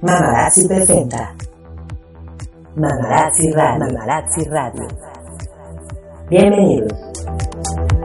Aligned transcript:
Mamarazzi 0.00 0.66
presenta 0.68 1.34
Mamarazzi 2.74 3.50
Radio. 3.50 3.86
Mamarazzi 3.86 4.44
Radio. 4.48 4.86
Bienvenidos. 6.28 7.97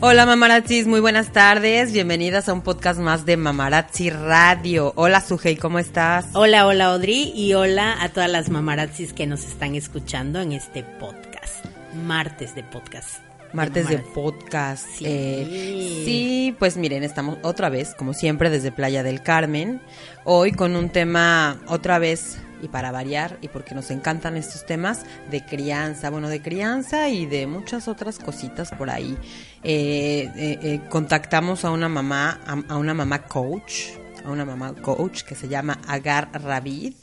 Hola 0.00 0.26
mamarazzis, 0.26 0.86
muy 0.86 1.00
buenas 1.00 1.32
tardes. 1.32 1.90
Bienvenidas 1.92 2.48
a 2.48 2.52
un 2.52 2.62
podcast 2.62 3.00
más 3.00 3.26
de 3.26 3.36
Mamarazzi 3.36 4.10
Radio. 4.10 4.92
Hola 4.94 5.20
Sujei, 5.20 5.56
¿cómo 5.56 5.80
estás? 5.80 6.26
Hola, 6.34 6.68
hola 6.68 6.92
Audrey 6.92 7.32
y 7.34 7.54
hola 7.54 8.00
a 8.00 8.08
todas 8.10 8.30
las 8.30 8.48
mamarazzis 8.48 9.12
que 9.12 9.26
nos 9.26 9.44
están 9.44 9.74
escuchando 9.74 10.40
en 10.40 10.52
este 10.52 10.84
podcast. 10.84 11.64
Martes 12.06 12.54
de 12.54 12.62
podcast. 12.62 13.18
Martes 13.52 13.88
de 13.88 13.98
podcast. 13.98 14.86
Sí. 14.88 15.04
Eh, 15.04 16.02
sí, 16.04 16.56
pues 16.60 16.76
miren, 16.76 17.02
estamos 17.02 17.38
otra 17.42 17.68
vez, 17.68 17.96
como 17.96 18.14
siempre, 18.14 18.50
desde 18.50 18.70
Playa 18.70 19.02
del 19.02 19.20
Carmen. 19.20 19.80
Hoy 20.22 20.52
con 20.52 20.76
un 20.76 20.90
tema 20.90 21.60
otra 21.66 21.98
vez 21.98 22.38
y 22.62 22.68
para 22.68 22.90
variar 22.90 23.38
y 23.40 23.48
porque 23.48 23.74
nos 23.74 23.90
encantan 23.90 24.36
estos 24.36 24.66
temas 24.66 25.04
de 25.30 25.44
crianza, 25.44 26.10
bueno, 26.10 26.28
de 26.28 26.42
crianza 26.42 27.08
y 27.08 27.26
de 27.26 27.46
muchas 27.46 27.88
otras 27.88 28.18
cositas 28.18 28.70
por 28.70 28.90
ahí. 28.90 29.16
Eh, 29.62 30.30
eh, 30.36 30.58
eh, 30.62 30.80
contactamos 30.88 31.64
a 31.64 31.70
una 31.70 31.88
mamá, 31.88 32.40
a, 32.46 32.74
a 32.74 32.76
una 32.76 32.94
mamá 32.94 33.24
coach, 33.24 33.90
a 34.24 34.30
una 34.30 34.44
mamá 34.44 34.74
coach 34.74 35.22
que 35.22 35.34
se 35.34 35.48
llama 35.48 35.80
Agar 35.86 36.30
Ravid 36.32 36.94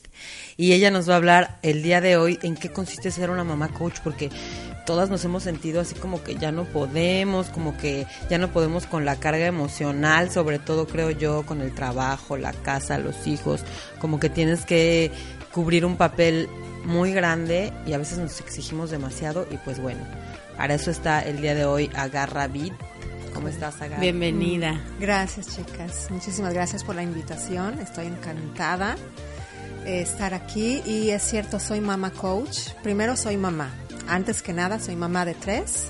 y 0.57 0.73
ella 0.73 0.91
nos 0.91 1.09
va 1.09 1.13
a 1.13 1.17
hablar 1.17 1.59
el 1.61 1.83
día 1.83 2.01
de 2.01 2.17
hoy 2.17 2.39
en 2.41 2.55
qué 2.55 2.69
consiste 2.69 3.11
ser 3.11 3.29
una 3.29 3.43
mamá 3.43 3.69
coach 3.69 3.99
porque 4.03 4.29
todas 4.85 5.09
nos 5.09 5.25
hemos 5.25 5.43
sentido 5.43 5.81
así 5.81 5.95
como 5.95 6.23
que 6.23 6.35
ya 6.35 6.51
no 6.51 6.63
podemos, 6.65 7.47
como 7.47 7.75
que 7.77 8.05
ya 8.29 8.37
no 8.37 8.51
podemos 8.51 8.85
con 8.85 9.03
la 9.03 9.17
carga 9.17 9.45
emocional, 9.45 10.29
sobre 10.31 10.59
todo 10.59 10.87
creo 10.87 11.11
yo 11.11 11.45
con 11.45 11.61
el 11.61 11.73
trabajo, 11.73 12.37
la 12.37 12.53
casa, 12.53 12.97
los 12.97 13.27
hijos, 13.27 13.63
como 13.99 14.19
que 14.19 14.29
tienes 14.29 14.65
que 14.65 15.11
cubrir 15.55 15.85
un 15.85 15.95
papel 15.95 16.49
muy 16.83 17.13
grande 17.13 17.71
y 17.87 17.93
a 17.93 17.97
veces 17.97 18.17
nos 18.17 18.41
exigimos 18.41 18.91
demasiado 18.91 19.47
y 19.49 19.55
pues 19.55 19.79
bueno, 19.79 20.01
para 20.57 20.73
eso 20.73 20.91
está 20.91 21.21
el 21.21 21.39
día 21.39 21.55
de 21.55 21.63
hoy 21.63 21.89
Agarra 21.95 22.47
Vid. 22.47 22.73
¿Cómo 23.33 23.47
estás, 23.47 23.81
Agar? 23.81 24.01
Bienvenida. 24.01 24.81
Gracias, 24.99 25.55
chicas. 25.55 26.07
Muchísimas 26.09 26.53
gracias 26.53 26.83
por 26.83 26.95
la 26.95 27.03
invitación. 27.03 27.79
Estoy 27.79 28.07
encantada 28.07 28.97
de 29.85 30.01
estar 30.01 30.33
aquí. 30.33 30.81
Y 30.85 31.11
es 31.11 31.23
cierto, 31.23 31.57
soy 31.57 31.79
mamá 31.79 32.11
coach. 32.11 32.71
Primero 32.83 33.15
soy 33.15 33.37
mamá. 33.37 33.69
Antes 34.09 34.41
que 34.41 34.51
nada, 34.51 34.77
soy 34.77 34.97
mamá 34.97 35.23
de 35.23 35.35
tres. 35.35 35.89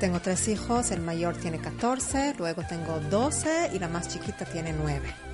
Tengo 0.00 0.20
tres 0.20 0.48
hijos. 0.48 0.90
El 0.90 1.00
mayor 1.00 1.36
tiene 1.36 1.58
14, 1.58 2.34
luego 2.38 2.62
tengo 2.68 3.00
12 3.10 3.70
y 3.72 3.78
la 3.78 3.88
más 3.88 4.08
chiquita 4.08 4.44
tiene 4.44 4.74
9. 4.74 5.31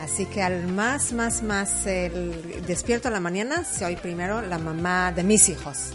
Así 0.00 0.26
que 0.26 0.42
al 0.42 0.68
más, 0.68 1.12
más, 1.12 1.42
más 1.42 1.86
el 1.86 2.64
despierto 2.66 3.08
a 3.08 3.10
la 3.10 3.20
mañana, 3.20 3.64
soy 3.64 3.96
primero 3.96 4.40
la 4.42 4.58
mamá 4.58 5.12
de 5.12 5.24
mis 5.24 5.48
hijos. 5.48 5.90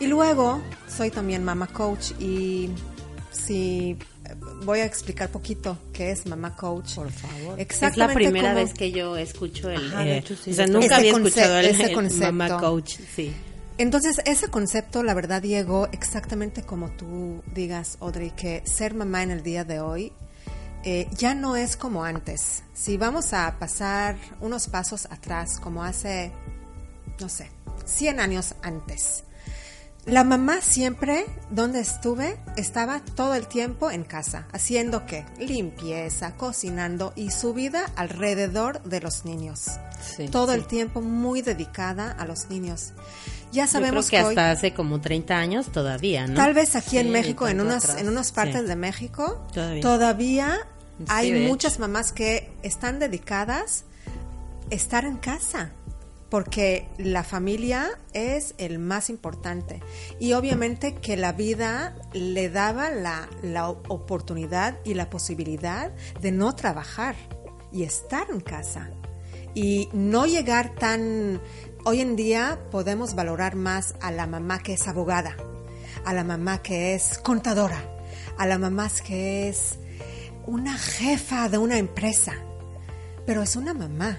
Y 0.00 0.06
luego 0.06 0.62
soy 0.88 1.10
también 1.10 1.44
mamá 1.44 1.66
coach 1.66 2.12
y 2.18 2.70
si 3.30 3.96
voy 4.64 4.80
a 4.80 4.84
explicar 4.86 5.28
poquito 5.28 5.78
qué 5.92 6.10
es 6.10 6.26
mamá 6.26 6.56
coach. 6.56 6.94
Por 6.94 7.10
favor. 7.10 7.60
Es 7.60 7.96
la 7.96 8.12
primera 8.12 8.50
como- 8.52 8.64
vez 8.64 8.72
que 8.74 8.90
yo 8.92 9.16
escucho 9.16 9.70
el... 9.70 9.92
Ajá, 9.92 10.06
eh, 10.06 10.18
hecho, 10.18 10.34
sí, 10.36 10.50
o 10.50 10.54
sea, 10.54 10.66
nunca 10.66 10.86
Ese 10.86 10.94
había 10.94 11.10
escuchado 11.12 11.58
el, 11.58 11.66
ese 11.66 11.92
el 11.92 12.10
mamá 12.32 12.58
coach, 12.58 12.96
sí. 13.14 13.32
Entonces, 13.76 14.20
ese 14.24 14.48
concepto, 14.48 15.02
la 15.02 15.14
verdad, 15.14 15.42
llegó 15.42 15.88
exactamente 15.92 16.62
como 16.62 16.90
tú 16.90 17.42
digas, 17.54 17.98
Audrey, 18.00 18.30
que 18.30 18.62
ser 18.64 18.94
mamá 18.94 19.22
en 19.24 19.32
el 19.32 19.42
día 19.42 19.64
de 19.64 19.80
hoy 19.80 20.12
eh, 20.84 21.08
ya 21.16 21.34
no 21.34 21.56
es 21.56 21.76
como 21.76 22.04
antes. 22.04 22.62
Si 22.74 22.96
vamos 22.96 23.32
a 23.32 23.58
pasar 23.58 24.16
unos 24.40 24.68
pasos 24.68 25.06
atrás, 25.10 25.58
como 25.60 25.82
hace, 25.84 26.32
no 27.20 27.28
sé, 27.28 27.50
100 27.84 28.20
años 28.20 28.54
antes. 28.62 29.24
La 30.06 30.22
mamá 30.22 30.60
siempre, 30.60 31.24
donde 31.48 31.80
estuve, 31.80 32.36
estaba 32.58 33.00
todo 33.00 33.34
el 33.34 33.46
tiempo 33.46 33.90
en 33.90 34.04
casa, 34.04 34.46
haciendo 34.52 35.06
qué? 35.06 35.24
Limpieza, 35.38 36.34
cocinando 36.36 37.14
y 37.16 37.30
su 37.30 37.54
vida 37.54 37.86
alrededor 37.96 38.82
de 38.82 39.00
los 39.00 39.24
niños. 39.24 39.62
Sí, 40.16 40.28
todo 40.28 40.48
sí. 40.52 40.58
el 40.58 40.66
tiempo 40.66 41.00
muy 41.00 41.40
dedicada 41.40 42.12
a 42.12 42.26
los 42.26 42.50
niños. 42.50 42.92
Ya 43.50 43.64
Yo 43.64 43.72
sabemos 43.72 44.08
creo 44.10 44.20
que 44.24 44.26
hoy- 44.26 44.32
hasta 44.34 44.50
hace 44.50 44.74
como 44.74 45.00
30 45.00 45.38
años 45.38 45.72
todavía, 45.72 46.26
¿no? 46.26 46.34
Tal 46.34 46.52
vez 46.52 46.76
aquí 46.76 46.90
Sí, 46.90 46.98
en 46.98 47.10
México, 47.10 47.48
en 47.48 47.62
unas, 47.62 47.84
atrás. 47.84 48.00
en 48.02 48.08
unas 48.08 48.30
partes 48.32 48.68
de 48.68 48.76
México, 48.76 49.46
Todavía. 49.54 49.80
todavía 49.80 50.58
Sí, 50.98 51.04
hay 51.08 51.46
muchas 51.48 51.74
hecho. 51.74 51.82
mamás 51.82 52.12
que 52.12 52.52
están 52.62 52.98
dedicadas 52.98 53.84
a 54.70 54.74
estar 54.74 55.04
en 55.04 55.16
casa, 55.16 55.72
porque 56.30 56.88
la 56.98 57.22
familia 57.22 57.90
es 58.12 58.54
el 58.58 58.78
más 58.78 59.10
importante. 59.10 59.80
Y 60.18 60.32
obviamente 60.32 60.94
que 60.94 61.16
la 61.16 61.32
vida 61.32 61.96
le 62.12 62.48
daba 62.48 62.90
la, 62.90 63.28
la 63.42 63.68
oportunidad 63.68 64.78
y 64.84 64.94
la 64.94 65.10
posibilidad 65.10 65.92
de 66.20 66.32
no 66.32 66.54
trabajar 66.54 67.16
y 67.72 67.82
estar 67.82 68.30
en 68.30 68.40
casa 68.40 68.90
y 69.54 69.88
no 69.92 70.26
llegar 70.26 70.74
tan... 70.74 71.40
Hoy 71.84 72.00
en 72.00 72.16
día 72.16 72.58
podemos 72.70 73.14
valorar 73.14 73.56
más 73.56 73.94
a 74.00 74.10
la 74.10 74.26
mamá 74.26 74.58
que 74.60 74.72
es 74.72 74.88
abogada, 74.88 75.36
a 76.04 76.14
la 76.14 76.24
mamá 76.24 76.62
que 76.62 76.94
es 76.94 77.18
contadora, 77.18 77.78
a 78.38 78.46
la 78.46 78.58
mamá 78.58 78.90
que 79.04 79.48
es 79.48 79.78
una 80.46 80.76
jefa 80.78 81.48
de 81.48 81.58
una 81.58 81.78
empresa, 81.78 82.34
pero 83.26 83.42
es 83.42 83.56
una 83.56 83.74
mamá. 83.74 84.18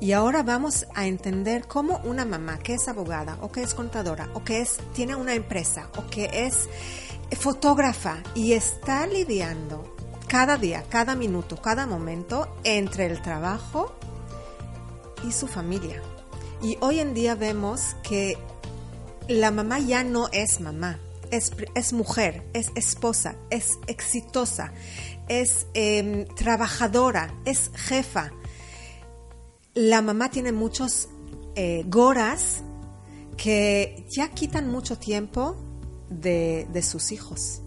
Y 0.00 0.12
ahora 0.12 0.42
vamos 0.42 0.86
a 0.94 1.06
entender 1.06 1.68
cómo 1.68 2.00
una 2.04 2.24
mamá 2.24 2.58
que 2.58 2.74
es 2.74 2.88
abogada 2.88 3.38
o 3.40 3.52
que 3.52 3.62
es 3.62 3.72
contadora 3.72 4.30
o 4.34 4.42
que 4.42 4.60
es, 4.60 4.78
tiene 4.94 5.14
una 5.14 5.34
empresa 5.34 5.90
o 5.96 6.06
que 6.08 6.28
es 6.32 6.68
fotógrafa 7.36 8.22
y 8.34 8.52
está 8.52 9.06
lidiando 9.06 9.94
cada 10.26 10.56
día, 10.56 10.84
cada 10.88 11.14
minuto, 11.14 11.60
cada 11.60 11.86
momento 11.86 12.48
entre 12.64 13.06
el 13.06 13.22
trabajo 13.22 13.94
y 15.28 15.32
su 15.32 15.46
familia. 15.46 16.02
Y 16.62 16.78
hoy 16.80 17.00
en 17.00 17.14
día 17.14 17.34
vemos 17.34 17.96
que 18.02 18.38
la 19.28 19.50
mamá 19.50 19.78
ya 19.78 20.04
no 20.04 20.28
es 20.32 20.60
mamá, 20.60 20.98
es, 21.30 21.52
es 21.74 21.92
mujer, 21.92 22.44
es 22.52 22.70
esposa, 22.74 23.36
es 23.50 23.78
exitosa, 23.86 24.72
es 25.28 25.66
eh, 25.74 26.26
trabajadora, 26.36 27.34
es 27.44 27.70
jefa. 27.74 28.32
La 29.74 30.02
mamá 30.02 30.30
tiene 30.30 30.52
muchos 30.52 31.08
eh, 31.54 31.84
goras 31.86 32.62
que 33.36 34.06
ya 34.10 34.28
quitan 34.28 34.70
mucho 34.70 34.98
tiempo 34.98 35.56
de, 36.10 36.66
de 36.72 36.82
sus 36.82 37.12
hijos. 37.12 37.62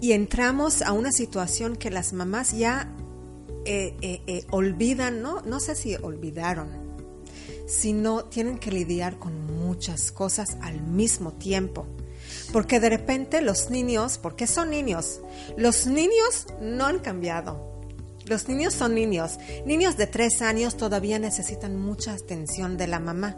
Y 0.00 0.12
entramos 0.12 0.82
a 0.82 0.92
una 0.92 1.10
situación 1.10 1.76
que 1.76 1.90
las 1.90 2.12
mamás 2.12 2.52
ya 2.56 2.94
eh, 3.70 3.94
eh, 4.00 4.22
eh, 4.26 4.46
olvidan, 4.50 5.20
¿no? 5.20 5.42
No 5.42 5.60
sé 5.60 5.74
si 5.74 5.94
olvidaron, 5.96 6.70
sino 7.66 8.24
tienen 8.24 8.58
que 8.58 8.72
lidiar 8.72 9.18
con 9.18 9.44
muchas 9.58 10.10
cosas 10.10 10.56
al 10.62 10.80
mismo 10.80 11.32
tiempo. 11.32 11.86
Porque 12.52 12.80
de 12.80 12.90
repente 12.90 13.40
los 13.42 13.70
niños, 13.70 14.18
porque 14.18 14.46
son 14.46 14.70
niños, 14.70 15.20
los 15.56 15.86
niños 15.86 16.46
no 16.60 16.86
han 16.86 16.98
cambiado. 16.98 17.68
Los 18.26 18.48
niños 18.48 18.74
son 18.74 18.94
niños. 18.94 19.38
Niños 19.64 19.96
de 19.96 20.06
tres 20.06 20.42
años 20.42 20.76
todavía 20.76 21.18
necesitan 21.18 21.76
mucha 21.76 22.12
atención 22.12 22.76
de 22.76 22.86
la 22.86 23.00
mamá. 23.00 23.36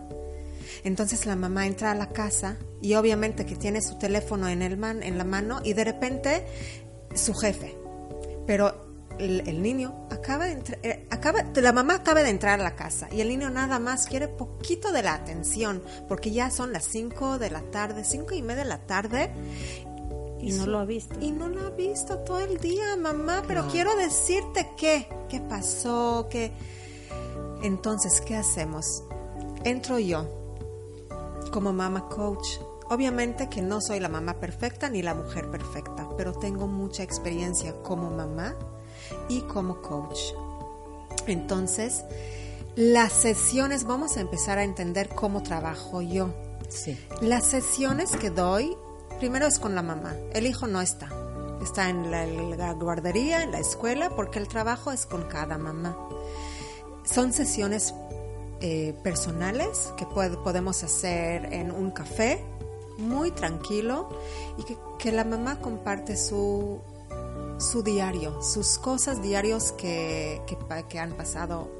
Entonces 0.84 1.26
la 1.26 1.36
mamá 1.36 1.66
entra 1.66 1.92
a 1.92 1.94
la 1.94 2.08
casa 2.08 2.56
y 2.80 2.94
obviamente 2.94 3.46
que 3.46 3.56
tiene 3.56 3.82
su 3.82 3.98
teléfono 3.98 4.48
en, 4.48 4.62
el 4.62 4.76
man, 4.76 5.02
en 5.02 5.18
la 5.18 5.24
mano 5.24 5.60
y 5.62 5.74
de 5.74 5.84
repente 5.84 6.44
su 7.14 7.34
jefe. 7.34 7.76
Pero 8.46 8.89
el, 9.20 9.49
el 9.49 9.62
niño 9.62 10.06
acaba 10.11 10.46
de 10.46 10.52
entrar, 10.52 10.78
eh, 10.82 11.06
acaba, 11.11 11.44
la 11.55 11.72
mamá 11.72 11.94
acaba 11.96 12.22
de 12.22 12.31
entrar 12.31 12.58
a 12.61 12.62
la 12.62 12.75
casa 12.76 13.08
y 13.12 13.20
el 13.20 13.28
niño 13.28 13.50
nada 13.50 13.78
más 13.78 14.06
quiere 14.06 14.28
poquito 14.28 14.90
de 14.93 15.02
la 15.02 15.14
atención 15.14 15.82
porque 16.08 16.31
ya 16.31 16.50
son 16.50 16.72
las 16.72 16.84
5 16.84 17.38
de 17.38 17.50
la 17.50 17.61
tarde, 17.62 18.05
cinco 18.05 18.34
y 18.34 18.43
media 18.43 18.64
de 18.64 18.69
la 18.69 18.78
tarde. 18.87 19.31
Y 20.40 20.52
no 20.52 20.64
su- 20.64 20.70
lo 20.70 20.78
ha 20.78 20.84
visto. 20.87 21.14
Y 21.20 21.32
no 21.32 21.49
lo 21.49 21.67
ha 21.67 21.70
visto 21.70 22.19
todo 22.20 22.40
el 22.40 22.56
día, 22.58 22.96
mamá, 22.96 23.43
pero 23.46 23.67
quiero 23.69 23.94
decirte 23.96 24.70
que, 24.76 25.06
¿qué 25.28 25.40
pasó? 25.40 26.28
que 26.31 26.50
Entonces, 27.62 28.20
¿qué 28.22 28.37
hacemos? 28.37 29.02
Entro 29.64 29.99
yo 29.99 30.26
como 31.52 31.72
mamá 31.72 32.08
coach. 32.08 32.46
Obviamente 32.88 33.49
que 33.49 33.62
no 33.62 33.81
soy 33.81 34.00
la 34.00 34.08
mamá 34.08 34.40
perfecta 34.40 34.88
ni 34.90 35.02
la 35.02 35.14
mujer 35.14 35.49
perfecta, 35.50 36.08
pero 36.17 36.32
tengo 36.32 36.67
mucha 36.67 37.02
experiencia 37.02 37.72
como 37.82 38.11
mamá 38.11 38.56
y 39.31 39.43
como 39.43 39.81
coach. 39.81 40.19
Entonces, 41.27 42.05
las 42.77 43.12
sesiones, 43.12 43.85
vamos 43.85 44.17
a 44.17 44.21
empezar 44.21 44.59
a 44.59 44.65
entender 44.65 45.09
cómo 45.09 45.43
trabajo 45.43 46.03
yo. 46.03 46.31
Sí. 46.69 46.99
Las 47.21 47.44
sesiones 47.44 48.11
que 48.17 48.31
doy, 48.31 48.77
primero 49.19 49.47
es 49.47 49.59
con 49.59 49.75
la 49.75 49.82
mamá. 49.82 50.15
El 50.32 50.47
hijo 50.47 50.67
no 50.67 50.81
está. 50.81 51.09
Está 51.62 51.91
en 51.91 52.11
la, 52.11 52.73
guardería, 52.73 53.43
en 53.43 53.53
la 53.53 53.59
escuela, 53.59 54.11
porque 54.17 54.38
el 54.38 54.49
trabajo 54.49 54.93
es 54.93 55.05
con 55.06 55.25
cada 55.25 55.59
mamá. 55.59 55.97
Son 57.05 57.32
sesiones 57.32 57.94
eh, 58.61 58.94
personales 59.03 59.93
que 59.97 60.06
puede- 60.06 60.37
podemos 60.38 60.82
hacer 60.82 61.53
en 61.53 61.71
un 61.71 61.91
café, 61.91 62.43
muy 62.99 63.31
tranquilo, 63.31 64.09
y 64.59 64.62
que, 64.65 64.79
que 64.99 65.12
la 65.12 65.25
mamá 65.25 65.61
comparte 65.61 66.17
su, 66.17 66.81
su 67.60 67.82
diario, 67.82 68.42
sus 68.42 68.78
cosas 68.78 69.22
diarios 69.22 69.72
que, 69.72 70.42
que, 70.88 70.98
han 70.98 71.12
pasado. 71.12 71.70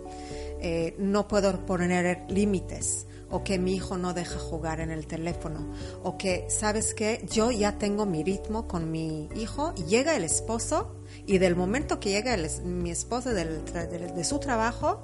Eh, 0.63 0.95
no 0.99 1.27
puedo 1.27 1.65
poner 1.65 2.25
límites 2.29 3.07
o 3.31 3.43
que 3.45 3.59
mi 3.59 3.75
hijo 3.75 3.97
no 3.97 4.13
deja 4.13 4.39
jugar 4.39 4.81
en 4.81 4.91
el 4.91 5.07
teléfono 5.07 5.73
o 6.03 6.19
que, 6.19 6.47
¿sabes 6.51 6.93
qué? 6.95 7.27
Yo 7.31 7.51
ya 7.51 7.79
tengo 7.79 8.05
mi 8.05 8.23
ritmo 8.23 8.69
con 8.69 8.91
mi 8.91 9.29
hijo 9.37 9.75
llega 9.75 10.17
el 10.17 10.25
esposo 10.25 10.97
y 11.27 11.39
del 11.39 11.57
momento 11.57 11.99
que 11.99 12.11
llega 12.11 12.37
mi 12.65 12.91
esposo 12.91 13.31
de, 13.31 13.45
de 13.45 14.25
su 14.25 14.39
trabajo, 14.39 15.03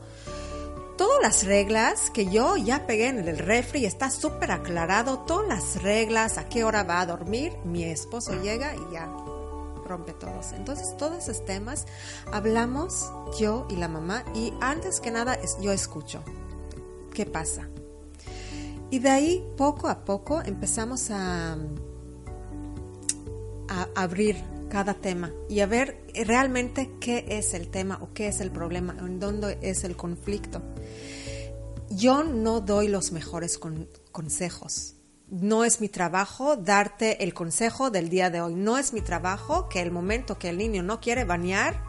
todas 0.98 1.22
las 1.22 1.44
reglas 1.44 2.10
que 2.10 2.26
yo 2.26 2.56
ya 2.56 2.86
pegué 2.86 3.08
en 3.08 3.26
el 3.26 3.38
refri, 3.38 3.86
está 3.86 4.10
súper 4.10 4.50
aclarado, 4.50 5.20
todas 5.20 5.48
las 5.48 5.82
reglas, 5.82 6.36
a 6.36 6.48
qué 6.48 6.64
hora 6.64 6.82
va 6.82 7.00
a 7.00 7.06
dormir, 7.06 7.52
mi 7.64 7.84
esposo 7.84 8.34
llega 8.42 8.74
y 8.74 8.92
ya 8.92 9.08
rompe 9.86 10.12
todos. 10.12 10.52
Entonces, 10.52 10.96
todos 10.96 11.28
esos 11.28 11.44
temas 11.44 11.86
hablamos 12.32 13.10
yo 13.38 13.66
y 13.70 13.76
la 13.76 13.88
mamá 13.88 14.24
y 14.34 14.52
antes 14.60 15.00
que 15.00 15.10
nada 15.10 15.38
yo 15.60 15.72
escucho. 15.72 16.22
¿Qué 17.14 17.24
pasa? 17.24 17.68
Y 18.90 19.00
de 19.00 19.08
ahí, 19.08 19.44
poco 19.56 19.88
a 19.88 20.04
poco, 20.04 20.42
empezamos 20.42 21.10
a, 21.10 21.56
abrir 23.94 24.36
cada 24.70 24.94
tema 24.94 25.32
y 25.48 25.60
a 25.60 25.66
ver 25.66 26.02
realmente 26.14 26.92
qué 27.00 27.24
es 27.28 27.52
el 27.52 27.68
tema 27.68 27.98
o 28.00 28.12
qué 28.14 28.28
es 28.28 28.40
el 28.40 28.50
problema, 28.50 28.96
en 29.00 29.18
dónde 29.18 29.58
es 29.60 29.84
el 29.84 29.96
conflicto. 29.96 30.62
Yo 31.90 32.22
no 32.24 32.60
doy 32.60 32.88
los 32.88 33.12
mejores 33.12 33.58
con- 33.58 33.88
consejos. 34.12 34.95
No 35.28 35.64
es 35.64 35.80
mi 35.80 35.88
trabajo 35.88 36.56
darte 36.56 37.24
el 37.24 37.34
consejo 37.34 37.90
del 37.90 38.08
día 38.08 38.30
de 38.30 38.40
hoy. 38.40 38.54
No 38.54 38.78
es 38.78 38.92
mi 38.92 39.00
trabajo 39.00 39.68
que 39.68 39.82
el 39.82 39.90
momento 39.90 40.38
que 40.38 40.48
el 40.48 40.58
niño 40.58 40.84
no 40.84 41.00
quiere 41.00 41.24
bañar, 41.24 41.82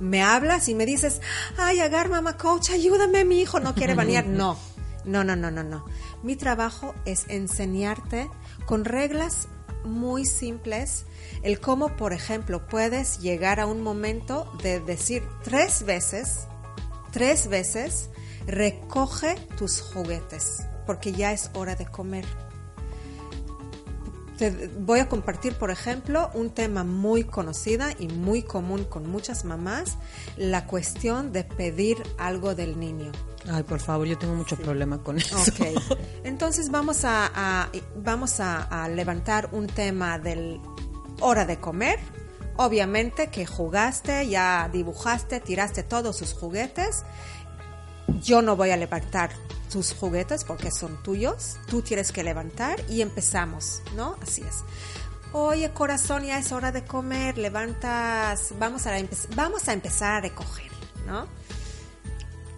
me 0.00 0.22
hablas 0.22 0.70
y 0.70 0.74
me 0.74 0.86
dices, 0.86 1.20
ay, 1.58 1.80
agar 1.80 2.08
mamá 2.08 2.38
coach, 2.38 2.70
ayúdame, 2.70 3.26
mi 3.26 3.40
hijo 3.40 3.60
no 3.60 3.74
quiere 3.74 3.94
bañar. 3.94 4.26
No, 4.38 4.56
no, 5.04 5.24
no, 5.24 5.36
no, 5.36 5.50
no, 5.50 5.62
no. 5.62 5.84
Mi 6.22 6.36
trabajo 6.36 6.94
es 7.04 7.26
enseñarte 7.28 8.28
con 8.66 8.84
reglas 8.84 9.48
muy 9.84 10.24
simples 10.24 11.06
el 11.42 11.60
cómo, 11.60 11.96
por 11.96 12.12
ejemplo, 12.12 12.66
puedes 12.66 13.20
llegar 13.20 13.60
a 13.60 13.66
un 13.66 13.82
momento 13.82 14.50
de 14.62 14.80
decir 14.80 15.22
tres 15.44 15.84
veces, 15.84 16.46
tres 17.10 17.48
veces, 17.48 18.10
recoge 18.46 19.36
tus 19.56 19.80
juguetes, 19.80 20.62
porque 20.86 21.12
ya 21.12 21.32
es 21.32 21.50
hora 21.54 21.74
de 21.74 21.86
comer. 21.86 22.26
Te 24.38 24.68
voy 24.78 25.00
a 25.00 25.08
compartir, 25.08 25.54
por 25.54 25.70
ejemplo, 25.72 26.30
un 26.32 26.50
tema 26.50 26.84
muy 26.84 27.24
conocida 27.24 27.90
y 27.98 28.06
muy 28.06 28.42
común 28.42 28.84
con 28.84 29.10
muchas 29.10 29.44
mamás, 29.44 29.96
la 30.36 30.64
cuestión 30.66 31.32
de 31.32 31.42
pedir 31.42 31.96
algo 32.18 32.54
del 32.54 32.78
niño. 32.78 33.10
Ay, 33.50 33.64
por 33.64 33.80
favor, 33.80 34.06
yo 34.06 34.16
tengo 34.16 34.34
mucho 34.34 34.56
problema 34.56 34.98
con 35.02 35.18
eso. 35.18 35.36
Ok. 35.40 35.98
Entonces 36.24 36.70
vamos 36.70 37.04
a, 37.04 37.30
a- 37.34 37.68
vamos 37.96 38.38
a, 38.38 38.62
a 38.84 38.88
levantar 38.88 39.48
un 39.52 39.66
tema 39.66 40.18
del 40.20 40.60
hora 41.20 41.44
de 41.44 41.58
comer. 41.58 41.98
Obviamente 42.56 43.28
que 43.30 43.44
jugaste, 43.44 44.28
ya 44.28 44.68
dibujaste, 44.72 45.40
tiraste 45.40 45.82
todos 45.82 46.16
sus 46.16 46.32
juguetes. 46.32 47.02
Yo 48.22 48.40
no 48.42 48.54
voy 48.56 48.70
a 48.70 48.76
levantar 48.76 49.30
tus 49.68 49.92
juguetes 49.92 50.44
porque 50.44 50.70
son 50.70 51.02
tuyos. 51.02 51.56
Tú 51.66 51.82
tienes 51.82 52.12
que 52.12 52.22
levantar 52.22 52.82
y 52.88 53.02
empezamos, 53.02 53.82
¿no? 53.94 54.16
Así 54.22 54.42
es. 54.42 54.64
Oye, 55.32 55.70
corazón, 55.72 56.24
ya 56.24 56.38
es 56.38 56.52
hora 56.52 56.72
de 56.72 56.84
comer. 56.84 57.38
Levantas, 57.38 58.54
vamos 58.58 58.86
a, 58.86 58.92
vamos 59.34 59.68
a 59.68 59.72
empezar 59.72 60.14
a 60.14 60.20
recoger, 60.20 60.70
¿no? 61.06 61.26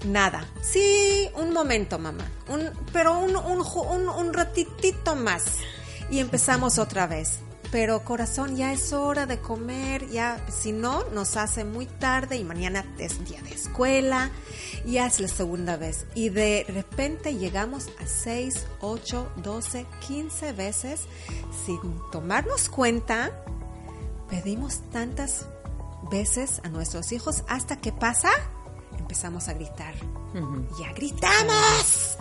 Nada. 0.05 0.47
Sí, 0.63 1.29
un 1.35 1.53
momento, 1.53 1.99
mamá. 1.99 2.25
Un, 2.49 2.71
pero 2.93 3.19
un, 3.19 3.37
un, 3.37 4.09
un 4.09 4.33
ratitito 4.33 5.17
más. 5.17 5.45
Y 6.11 6.21
empezamos 6.21 6.79
otra 6.79 7.07
vez. 7.07 7.41
Pero 7.71 8.05
corazón, 8.05 8.57
ya 8.57 8.73
es 8.73 8.93
hora 8.93 9.27
de 9.27 9.39
comer. 9.39 10.09
Ya, 10.11 10.45
si 10.51 10.73
no, 10.73 11.05
nos 11.11 11.37
hace 11.37 11.65
muy 11.65 11.87
tarde 11.87 12.37
y 12.37 12.45
mañana 12.45 12.85
es 12.99 13.25
día 13.25 13.41
de 13.43 13.51
escuela. 13.51 14.31
Ya 14.85 15.07
es 15.07 15.21
la 15.21 15.29
segunda 15.29 15.77
vez. 15.77 16.07
Y 16.15 16.31
de 16.31 16.67
repente 16.69 17.37
llegamos 17.37 17.89
a 18.03 18.07
6, 18.07 18.67
8, 18.81 19.33
12, 19.37 19.87
15 20.07 20.53
veces 20.53 21.03
sin 21.65 21.81
tomarnos 22.11 22.69
cuenta. 22.69 23.31
Pedimos 24.29 24.81
tantas 24.91 25.47
veces 26.11 26.61
a 26.65 26.69
nuestros 26.69 27.13
hijos 27.13 27.45
hasta 27.49 27.77
que 27.77 27.93
pasa, 27.93 28.31
empezamos 28.99 29.49
a 29.49 29.55
gritar. 29.55 29.95
Ya 30.79 30.93
gritamos. 30.93 32.17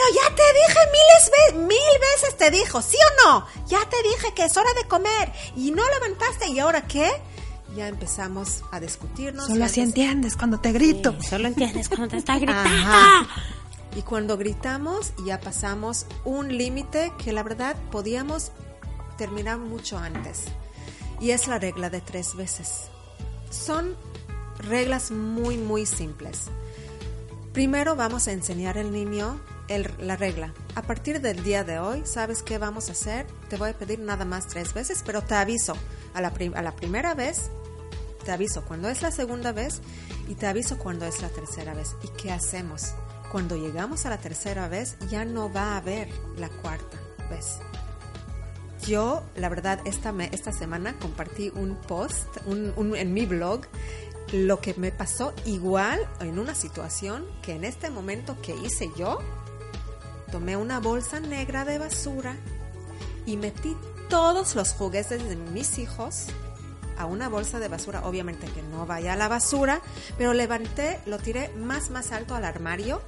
Pero 0.00 0.14
ya 0.14 0.34
te 0.34 0.42
dije 0.42 0.80
miles 0.92 1.30
ve- 1.30 1.58
mil 1.66 2.00
veces 2.14 2.36
te 2.38 2.50
dijo, 2.50 2.80
¿sí 2.80 2.96
o 2.96 3.28
no? 3.28 3.46
Ya 3.66 3.80
te 3.88 3.96
dije 4.08 4.32
que 4.34 4.44
es 4.44 4.56
hora 4.56 4.72
de 4.80 4.88
comer 4.88 5.30
y 5.56 5.70
no 5.72 5.82
levantaste 5.90 6.48
y 6.48 6.58
ahora 6.58 6.86
qué? 6.86 7.10
Ya 7.76 7.86
empezamos 7.88 8.62
a 8.72 8.80
discutirnos. 8.80 9.46
Solo 9.46 9.64
así 9.64 9.80
entiendes 9.80 10.36
cuando 10.36 10.58
te 10.58 10.72
grito. 10.72 11.14
Solo 11.22 11.48
entiendes 11.48 11.88
cuando 11.88 12.08
te 12.08 12.16
está 12.16 12.36
gritando. 12.38 12.68
Ajá. 12.70 13.28
Y 13.94 14.02
cuando 14.02 14.38
gritamos 14.38 15.12
ya 15.26 15.38
pasamos 15.40 16.06
un 16.24 16.56
límite 16.56 17.12
que 17.22 17.32
la 17.32 17.42
verdad 17.42 17.76
podíamos 17.90 18.52
terminar 19.18 19.58
mucho 19.58 19.98
antes. 19.98 20.44
Y 21.20 21.32
es 21.32 21.46
la 21.46 21.58
regla 21.58 21.90
de 21.90 22.00
tres 22.00 22.34
veces. 22.36 22.84
Son 23.50 23.94
reglas 24.58 25.10
muy, 25.10 25.58
muy 25.58 25.84
simples. 25.84 26.44
Primero 27.52 27.96
vamos 27.96 28.28
a 28.28 28.32
enseñar 28.32 28.78
al 28.78 28.92
niño 28.92 29.38
el- 29.70 29.90
la 29.98 30.16
regla. 30.16 30.52
A 30.74 30.82
partir 30.82 31.20
del 31.22 31.42
día 31.42 31.64
de 31.64 31.78
hoy, 31.78 32.02
¿sabes 32.04 32.42
qué 32.42 32.58
vamos 32.58 32.88
a 32.88 32.92
hacer? 32.92 33.26
Te 33.48 33.56
voy 33.56 33.70
a 33.70 33.78
pedir 33.78 33.98
nada 34.00 34.24
más 34.26 34.46
tres 34.48 34.74
veces, 34.74 35.02
pero 35.06 35.22
te 35.22 35.34
aviso. 35.34 35.74
A 36.14 36.20
la, 36.20 36.32
a 36.54 36.62
la 36.62 36.76
primera 36.76 37.14
vez, 37.14 37.50
te 38.24 38.32
aviso 38.32 38.62
cuando 38.64 38.88
es 38.88 39.00
la 39.00 39.10
segunda 39.10 39.52
vez 39.52 39.80
y 40.28 40.34
te 40.34 40.46
aviso 40.46 40.76
cuando 40.76 41.06
es 41.06 41.22
la 41.22 41.28
tercera 41.30 41.72
vez. 41.72 41.94
¿Y 42.02 42.08
qué 42.20 42.30
hacemos? 42.32 42.92
Cuando 43.32 43.56
llegamos 43.56 44.04
a 44.06 44.10
la 44.10 44.18
tercera 44.18 44.68
vez, 44.68 44.96
ya 45.08 45.24
no 45.24 45.52
va 45.52 45.72
a 45.74 45.76
haber 45.78 46.08
la 46.36 46.48
cuarta 46.48 46.98
vez. 47.30 47.58
Yo, 48.86 49.22
la 49.36 49.48
verdad, 49.48 49.80
esta, 49.84 50.10
me- 50.12 50.30
esta 50.32 50.52
semana 50.52 50.98
compartí 50.98 51.50
un 51.54 51.76
post 51.76 52.26
un- 52.46 52.72
un- 52.76 52.96
en 52.96 53.12
mi 53.12 53.26
blog 53.26 53.62
lo 54.32 54.60
que 54.60 54.74
me 54.74 54.90
pasó 54.92 55.34
igual 55.44 56.00
en 56.20 56.38
una 56.38 56.54
situación 56.54 57.26
que 57.42 57.54
en 57.54 57.64
este 57.64 57.90
momento 57.90 58.36
que 58.42 58.54
hice 58.56 58.88
yo, 58.96 59.18
tomé 60.30 60.56
una 60.56 60.80
bolsa 60.80 61.20
negra 61.20 61.64
de 61.64 61.78
basura 61.78 62.36
y 63.26 63.36
metí 63.36 63.76
todos 64.08 64.54
los 64.54 64.72
juguetes 64.72 65.28
de 65.28 65.36
mis 65.36 65.78
hijos 65.78 66.26
a 66.98 67.06
una 67.06 67.28
bolsa 67.28 67.58
de 67.58 67.68
basura, 67.68 68.06
obviamente 68.06 68.46
que 68.48 68.62
no 68.62 68.84
vaya 68.84 69.14
a 69.14 69.16
la 69.16 69.28
basura, 69.28 69.80
pero 70.18 70.34
levanté, 70.34 71.00
lo 71.06 71.18
tiré 71.18 71.48
más 71.56 71.90
más 71.90 72.12
alto 72.12 72.34
al 72.34 72.44
armario. 72.44 73.00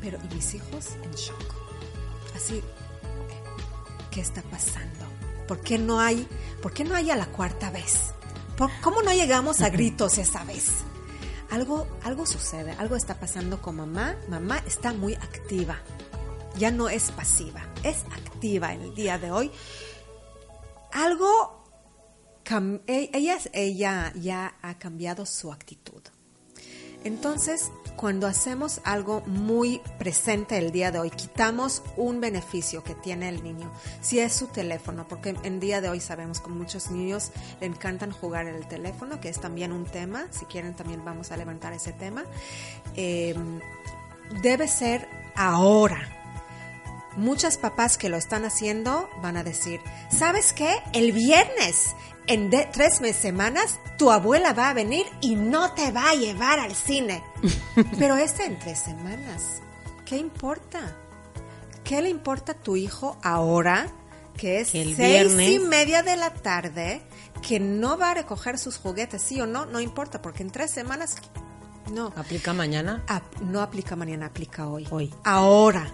Pero 0.00 0.18
y 0.30 0.34
mis 0.34 0.54
hijos 0.54 0.90
en 1.02 1.10
shock. 1.12 1.54
Así, 2.36 2.62
¿qué 4.10 4.20
está 4.20 4.42
pasando? 4.42 5.04
¿Por 5.48 5.60
qué 5.60 5.78
no 5.78 6.00
hay, 6.00 6.26
por 6.62 6.72
qué 6.72 6.84
no 6.84 6.94
hay 6.94 7.10
a 7.10 7.16
la 7.16 7.26
cuarta 7.26 7.70
vez? 7.70 8.12
¿Por, 8.56 8.70
¿Cómo 8.80 9.02
no 9.02 9.12
llegamos 9.12 9.60
a 9.60 9.68
gritos 9.68 10.16
esa 10.18 10.44
vez? 10.44 10.84
Algo, 11.50 11.86
algo 12.04 12.26
sucede, 12.26 12.72
algo 12.72 12.96
está 12.96 13.18
pasando 13.18 13.60
con 13.60 13.76
mamá. 13.76 14.16
Mamá 14.28 14.62
está 14.66 14.92
muy 14.92 15.14
activa. 15.14 15.78
Ya 16.56 16.70
no 16.70 16.88
es 16.88 17.10
pasiva, 17.12 17.62
es 17.82 18.04
activa 18.12 18.72
en 18.72 18.82
el 18.82 18.94
día 18.94 19.18
de 19.18 19.30
hoy. 19.30 19.50
Algo 20.92 21.60
e- 22.86 23.10
ella, 23.12 23.38
ella 23.52 24.12
ya 24.16 24.54
ha 24.62 24.78
cambiado 24.78 25.26
su 25.26 25.52
actitud. 25.52 26.02
Entonces, 27.04 27.70
cuando 28.00 28.26
hacemos 28.26 28.80
algo 28.84 29.20
muy 29.26 29.82
presente 29.98 30.56
el 30.56 30.72
día 30.72 30.90
de 30.90 31.00
hoy, 31.00 31.10
quitamos 31.10 31.82
un 31.98 32.18
beneficio 32.18 32.82
que 32.82 32.94
tiene 32.94 33.28
el 33.28 33.44
niño, 33.44 33.70
si 34.00 34.20
es 34.20 34.32
su 34.32 34.46
teléfono, 34.46 35.06
porque 35.06 35.36
en 35.42 35.60
día 35.60 35.82
de 35.82 35.90
hoy 35.90 36.00
sabemos 36.00 36.40
que 36.40 36.48
muchos 36.48 36.90
niños 36.90 37.30
le 37.60 37.66
encantan 37.66 38.10
jugar 38.10 38.46
en 38.46 38.54
el 38.54 38.66
teléfono, 38.66 39.20
que 39.20 39.28
es 39.28 39.38
también 39.38 39.70
un 39.70 39.84
tema, 39.84 40.28
si 40.30 40.46
quieren 40.46 40.72
también 40.72 41.04
vamos 41.04 41.30
a 41.30 41.36
levantar 41.36 41.74
ese 41.74 41.92
tema, 41.92 42.24
Eh, 42.96 43.34
debe 44.42 44.66
ser 44.66 45.06
ahora. 45.36 45.98
Muchas 47.16 47.58
papás 47.58 47.98
que 47.98 48.08
lo 48.08 48.16
están 48.16 48.46
haciendo 48.46 49.10
van 49.20 49.36
a 49.36 49.44
decir, 49.44 49.80
¿sabes 50.10 50.54
qué? 50.54 50.74
El 50.94 51.12
viernes, 51.12 51.94
en 52.30 52.50
de- 52.50 52.68
tres 52.72 53.00
mes- 53.00 53.16
semanas, 53.16 53.78
tu 53.98 54.10
abuela 54.10 54.52
va 54.52 54.70
a 54.70 54.74
venir 54.74 55.06
y 55.20 55.34
no 55.34 55.72
te 55.74 55.90
va 55.92 56.10
a 56.10 56.14
llevar 56.14 56.58
al 56.60 56.74
cine. 56.74 57.22
Pero 57.98 58.16
este 58.16 58.44
en 58.46 58.58
tres 58.58 58.78
semanas, 58.80 59.60
¿qué 60.06 60.16
importa? 60.16 60.96
¿Qué 61.84 62.00
le 62.02 62.08
importa 62.08 62.52
a 62.52 62.54
tu 62.54 62.76
hijo 62.76 63.18
ahora, 63.22 63.88
que 64.36 64.60
es 64.60 64.70
Que 64.70 64.82
el 64.82 64.96
seis 64.96 65.32
viernes- 65.34 65.50
y 65.52 65.58
media 65.58 66.02
de 66.02 66.16
la 66.16 66.30
tarde, 66.32 67.02
que 67.46 67.58
no 67.60 67.98
va 67.98 68.12
a 68.12 68.14
recoger 68.14 68.58
sus 68.58 68.76
juguetes, 68.78 69.22
sí 69.22 69.40
o 69.40 69.46
no? 69.46 69.66
No 69.66 69.80
importa, 69.80 70.22
porque 70.22 70.42
en 70.42 70.50
tres 70.50 70.70
semanas, 70.70 71.16
no. 71.92 72.12
¿Aplica 72.16 72.52
mañana? 72.52 73.04
No 73.40 73.60
aplica 73.60 73.96
mañana, 73.96 74.26
aplica 74.26 74.68
hoy. 74.68 74.86
Hoy. 74.90 75.12
Ahora. 75.24 75.90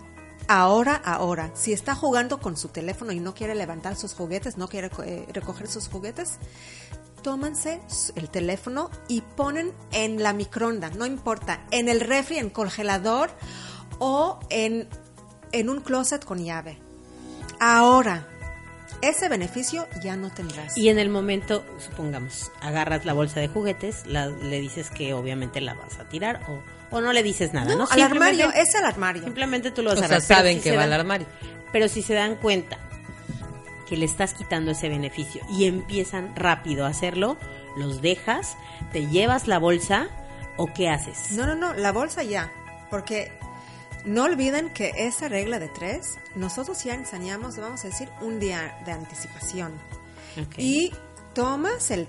Ahora, 0.49 0.95
ahora. 0.95 1.51
Si 1.55 1.73
está 1.73 1.95
jugando 1.95 2.39
con 2.41 2.57
su 2.57 2.69
teléfono 2.69 3.13
y 3.13 3.21
no 3.21 3.35
quiere 3.35 3.55
levantar 3.55 3.97
sus 3.97 4.15
juguetes, 4.15 4.57
no 4.57 4.69
quiere 4.69 4.91
eh, 5.05 5.27
recoger 5.33 5.67
sus 5.69 5.89
juguetes, 5.89 6.39
tómanse 7.23 7.81
el 8.15 8.31
teléfono 8.31 8.91
y 9.09 9.23
ponen 9.23 9.73
en 9.93 10.23
la 10.23 10.33
microonda, 10.33 10.91
no 10.91 11.05
importa, 11.07 11.65
en 11.73 11.89
el 11.89 12.01
refri, 12.01 12.39
en 12.39 12.51
congelador 12.51 13.31
o 13.99 14.39
en, 14.51 14.89
en 15.53 15.69
un 15.69 15.81
closet 15.81 16.25
con 16.25 16.45
llave. 16.45 16.79
Ahora, 17.59 18.29
ese 19.03 19.29
beneficio 19.29 19.87
ya 20.03 20.17
no 20.17 20.31
tendrás. 20.31 20.77
Y 20.79 20.89
en 20.89 20.99
el 21.01 21.09
momento, 21.09 21.65
supongamos, 21.79 22.53
agarras 22.61 23.05
la 23.05 23.13
bolsa 23.15 23.41
de 23.41 23.49
juguetes, 23.49 24.07
la- 24.07 24.29
le 24.29 24.61
dices 24.61 24.91
que 24.91 25.13
obviamente 25.13 25.61
la 25.61 25.75
vas 25.75 25.99
a 25.99 26.09
tirar 26.09 26.43
o, 26.49 26.61
o 26.91 27.01
no 27.01 27.13
le 27.13 27.23
dices 27.23 27.53
nada, 27.53 27.73
¿no? 27.73 27.85
no, 27.85 27.89
al 27.91 28.01
armario, 28.01 28.51
es 28.53 28.75
el 28.75 28.85
armario. 28.85 29.23
Simplemente 29.25 29.71
tú 29.71 29.83
lo 29.83 29.93
O 29.93 29.95
vas 29.95 30.05
a 30.05 30.09
sea, 30.09 30.21
saben 30.21 30.59
si 30.59 30.63
que 30.65 30.71
se 30.71 30.77
va 30.77 30.85
al 30.85 30.91
dan- 30.91 31.01
armario. 31.01 31.27
Pero 31.73 31.89
si 31.89 32.03
se 32.03 32.15
dan 32.15 32.37
cuenta 32.37 32.79
que 33.89 33.97
le 33.97 34.05
estás 34.07 34.35
quitando 34.35 34.71
ese 34.73 34.89
beneficio 34.89 35.43
y 35.51 35.67
empiezan 35.67 36.35
rápido 36.37 36.87
a 36.87 36.89
hacerlo, 36.89 37.37
los 37.77 38.03
dejas, 38.03 38.57
te 38.93 39.07
llevas 39.07 39.47
la 39.49 39.59
bolsa 39.59 40.09
o 40.57 40.73
qué 40.73 40.89
haces. 40.89 41.33
No, 41.33 41.47
no, 41.47 41.55
no, 41.55 41.75
la 41.75 41.93
bolsa 41.93 42.23
ya. 42.23 42.51
Porque 42.91 43.31
no 44.05 44.25
olviden 44.25 44.71
que 44.73 44.93
esa 44.97 45.29
regla 45.29 45.59
de 45.59 45.69
tres, 45.69 46.19
nosotros 46.35 46.83
ya 46.85 46.95
enseñamos, 46.95 47.57
vamos 47.59 47.85
a 47.85 47.89
decir, 47.89 48.09
un 48.21 48.39
día 48.41 48.79
de 48.87 48.93
anticipación. 48.93 49.73
Y 50.57 50.93
tomas 51.35 51.91
el, 51.91 52.07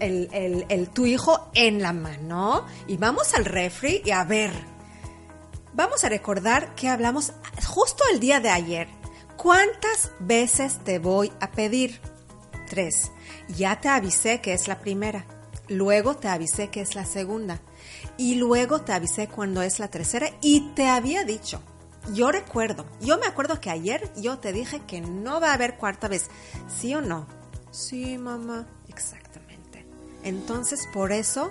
el, 0.00 0.64
el- 0.68 0.88
tu 0.90 1.06
hijo 1.06 1.50
en 1.54 1.82
la 1.82 1.92
mano 1.92 2.66
y 2.86 2.96
vamos 2.96 3.34
al 3.34 3.44
refri 3.44 4.02
y 4.04 4.10
a 4.10 4.24
ver. 4.24 4.52
Vamos 5.74 6.02
a 6.04 6.08
recordar 6.08 6.74
que 6.74 6.88
hablamos 6.88 7.32
justo 7.66 8.02
el 8.12 8.20
día 8.20 8.40
de 8.40 8.50
ayer. 8.50 8.88
¿Cuántas 9.36 10.10
veces 10.18 10.78
te 10.84 10.98
voy 10.98 11.32
a 11.40 11.50
pedir? 11.52 12.00
Tres. 12.68 13.12
Ya 13.48 13.80
te 13.80 13.88
avisé 13.88 14.40
que 14.40 14.52
es 14.54 14.66
la 14.66 14.80
primera. 14.80 15.24
Luego 15.68 16.16
te 16.16 16.28
avisé 16.28 16.68
que 16.68 16.80
es 16.80 16.94
la 16.96 17.04
segunda. 17.06 17.60
Y 18.16 18.34
luego 18.34 18.80
te 18.80 18.92
avisé 18.92 19.28
cuando 19.28 19.62
es 19.62 19.78
la 19.78 19.88
tercera. 19.88 20.30
Y 20.40 20.70
te 20.74 20.88
había 20.88 21.24
dicho. 21.24 21.62
Yo 22.12 22.32
recuerdo. 22.32 22.86
Yo 23.00 23.18
me 23.18 23.26
acuerdo 23.26 23.60
que 23.60 23.70
ayer 23.70 24.10
yo 24.16 24.38
te 24.38 24.52
dije 24.52 24.80
que 24.86 25.00
no 25.00 25.40
va 25.40 25.50
a 25.50 25.54
haber 25.54 25.76
cuarta 25.76 26.08
vez. 26.08 26.28
¿Sí 26.80 26.94
o 26.94 27.00
no? 27.00 27.26
Sí, 27.70 28.18
mamá. 28.18 28.66
Entonces, 30.22 30.86
por 30.92 31.12
eso 31.12 31.50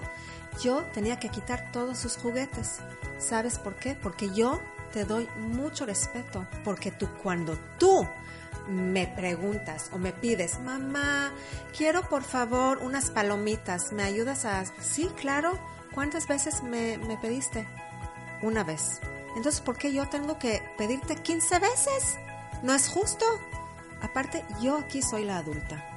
yo 0.61 0.83
tenía 0.93 1.19
que 1.19 1.29
quitar 1.29 1.71
todos 1.71 1.97
sus 1.97 2.17
juguetes. 2.17 2.77
¿Sabes 3.19 3.59
por 3.59 3.75
qué? 3.75 3.95
Porque 3.95 4.29
yo 4.33 4.61
te 4.93 5.05
doy 5.05 5.27
mucho 5.37 5.85
respeto. 5.85 6.45
Porque 6.63 6.91
tú, 6.91 7.07
cuando 7.23 7.57
tú 7.77 8.07
me 8.67 9.07
preguntas 9.07 9.89
o 9.93 9.97
me 9.97 10.11
pides, 10.11 10.59
mamá, 10.59 11.31
quiero 11.75 12.07
por 12.09 12.23
favor 12.23 12.79
unas 12.79 13.09
palomitas, 13.09 13.91
¿me 13.93 14.03
ayudas 14.03 14.45
a...? 14.45 14.65
Sí, 14.81 15.09
claro. 15.19 15.57
¿Cuántas 15.93 16.27
veces 16.27 16.61
me, 16.63 16.97
me 16.97 17.17
pediste? 17.17 17.67
Una 18.41 18.63
vez. 18.63 18.99
Entonces, 19.35 19.61
¿por 19.61 19.77
qué 19.77 19.93
yo 19.93 20.07
tengo 20.09 20.37
que 20.37 20.61
pedirte 20.77 21.15
15 21.15 21.59
veces? 21.59 22.17
¿No 22.61 22.73
es 22.73 22.87
justo? 22.87 23.25
Aparte, 24.01 24.45
yo 24.61 24.77
aquí 24.77 25.01
soy 25.01 25.25
la 25.25 25.37
adulta. 25.37 25.96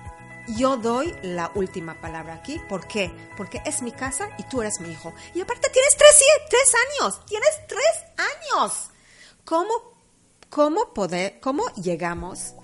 Yo 0.57 0.76
doy 0.76 1.14
la 1.23 1.50
última 1.54 2.00
palabra 2.00 2.35
aquí. 2.35 2.61
¿Por 2.69 2.87
qué? 2.87 3.11
Porque 3.37 3.62
es 3.64 3.83
mi 3.83 3.92
casa 3.92 4.30
y 4.38 4.42
tú 4.45 4.62
eres 4.62 4.80
mi 4.80 4.90
hijo. 4.90 5.12
Y 5.35 5.40
aparte 5.40 5.69
tienes 5.71 5.97
tres, 5.97 6.23
tres 6.49 6.73
años. 7.00 7.25
Tienes 7.26 7.61
tres 7.69 8.62
años. 8.62 8.90
¿Cómo, 9.45 9.73
cómo, 10.49 10.92
poder, 10.95 11.40
cómo 11.40 11.64
llegamos 11.75 12.54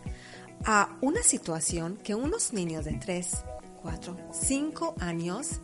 a 0.64 0.96
una 1.00 1.22
situación 1.22 1.96
que 1.96 2.14
unos 2.14 2.52
niños 2.52 2.84
de 2.84 2.94
3, 2.94 3.44
4, 3.82 4.16
5 4.32 4.94
años 5.00 5.60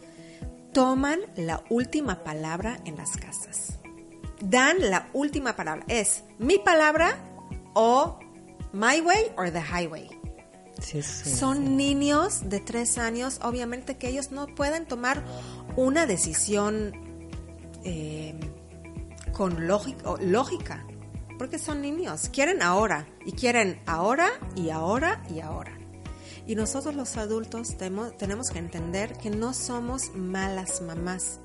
toman 0.73 1.21
la 1.37 1.63
última 1.71 2.25
palabra 2.25 2.81
en 2.85 2.97
las 2.97 3.17
casas? 3.17 3.79
Dan 4.41 4.91
la 4.91 5.09
última 5.13 5.55
palabra. 5.57 5.85
Es 5.89 6.25
mi 6.39 6.59
palabra 6.59 7.17
o 7.75 8.19
my 8.73 9.01
way 9.01 9.33
or 9.37 9.51
the 9.51 9.61
highway. 9.61 10.22
Sí, 10.83 11.03
sí, 11.03 11.31
Son 11.31 11.77
niños 11.77 12.49
de 12.49 12.61
tres 12.61 12.99
años, 12.99 13.39
obviamente 13.43 13.97
que 13.97 14.09
ellos 14.09 14.33
no 14.33 14.47
pueden 14.47 14.87
tomar 14.87 15.23
una 15.77 16.07
decisión 16.07 16.93
eh, 17.85 18.35
con 19.33 19.67
lógica, 19.69 20.87
porque 21.39 21.59
son 21.59 21.81
niños, 21.81 22.29
quieren 22.33 22.63
ahora, 22.63 23.07
y 23.25 23.33
quieren 23.33 23.81
ahora, 23.87 24.29
y 24.55 24.71
ahora, 24.71 25.23
y 25.31 25.41
ahora. 25.41 25.79
Y 26.47 26.57
nosotros 26.57 26.95
los 26.95 27.17
adultos 27.17 27.77
tenemos 27.77 28.51
que 28.51 28.59
entender 28.59 29.17
que 29.17 29.31
no 29.31 29.55
somos 29.55 30.15
malas 30.15 30.83
mamás. 30.83 31.41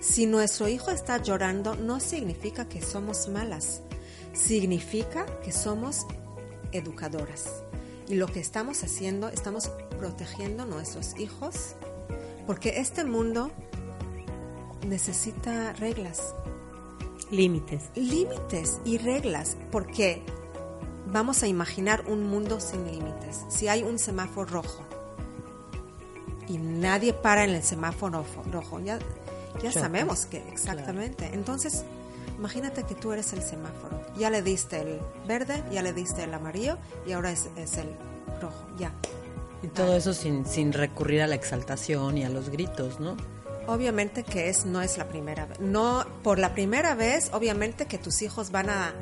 Si 0.00 0.26
nuestro 0.26 0.68
hijo 0.68 0.90
está 0.90 1.20
llorando, 1.20 1.74
no 1.74 2.00
significa 2.00 2.68
que 2.68 2.80
somos 2.80 3.28
malas, 3.28 3.82
significa 4.32 5.26
que 5.42 5.52
somos 5.52 6.06
educadoras. 6.72 7.62
Y 8.08 8.14
lo 8.14 8.26
que 8.28 8.40
estamos 8.40 8.82
haciendo, 8.84 9.28
estamos 9.28 9.68
protegiendo 9.98 10.62
a 10.62 10.66
nuestros 10.66 11.18
hijos, 11.18 11.74
porque 12.46 12.80
este 12.80 13.04
mundo 13.04 13.50
necesita 14.86 15.72
reglas, 15.74 16.34
Límites. 17.30 17.90
límites 17.96 18.80
y 18.84 18.98
reglas, 18.98 19.56
porque 19.72 20.22
vamos 21.12 21.42
a 21.42 21.48
imaginar 21.48 22.04
un 22.06 22.24
mundo 22.28 22.60
sin 22.60 22.84
límites. 22.86 23.40
Si 23.48 23.66
hay 23.68 23.82
un 23.82 23.98
semáforo 23.98 24.48
rojo 24.50 24.84
y 26.46 26.58
nadie 26.58 27.12
para 27.12 27.42
en 27.44 27.50
el 27.50 27.62
semáforo 27.64 28.24
fo- 28.24 28.48
rojo, 28.52 28.78
ya, 28.78 29.00
ya 29.60 29.72
sabemos 29.72 30.26
que 30.26 30.38
exactamente. 30.48 31.28
Entonces, 31.32 31.84
imagínate 32.38 32.84
que 32.84 32.94
tú 32.94 33.12
eres 33.12 33.32
el 33.32 33.42
semáforo. 33.42 34.00
Ya 34.16 34.30
le 34.30 34.42
diste 34.42 34.80
el 34.80 35.00
verde, 35.26 35.62
ya 35.70 35.82
le 35.82 35.92
diste 35.92 36.24
el 36.24 36.34
amarillo 36.34 36.78
y 37.06 37.12
ahora 37.12 37.32
es, 37.32 37.48
es 37.56 37.76
el 37.78 37.88
rojo. 38.40 38.66
Ya. 38.78 38.92
Y 39.62 39.68
todo 39.68 39.96
eso 39.96 40.12
sin, 40.12 40.46
sin 40.46 40.72
recurrir 40.72 41.22
a 41.22 41.26
la 41.26 41.34
exaltación 41.34 42.18
y 42.18 42.24
a 42.24 42.28
los 42.28 42.50
gritos, 42.50 43.00
¿no? 43.00 43.16
Obviamente 43.68 44.22
que 44.22 44.48
es 44.48 44.64
no 44.64 44.80
es 44.80 44.96
la 44.96 45.08
primera 45.08 45.46
vez. 45.46 45.58
No 45.58 46.06
por 46.22 46.38
la 46.38 46.54
primera 46.54 46.94
vez, 46.94 47.30
obviamente 47.32 47.86
que 47.86 47.98
tus 47.98 48.22
hijos 48.22 48.52
van 48.52 48.70
a 48.70 48.94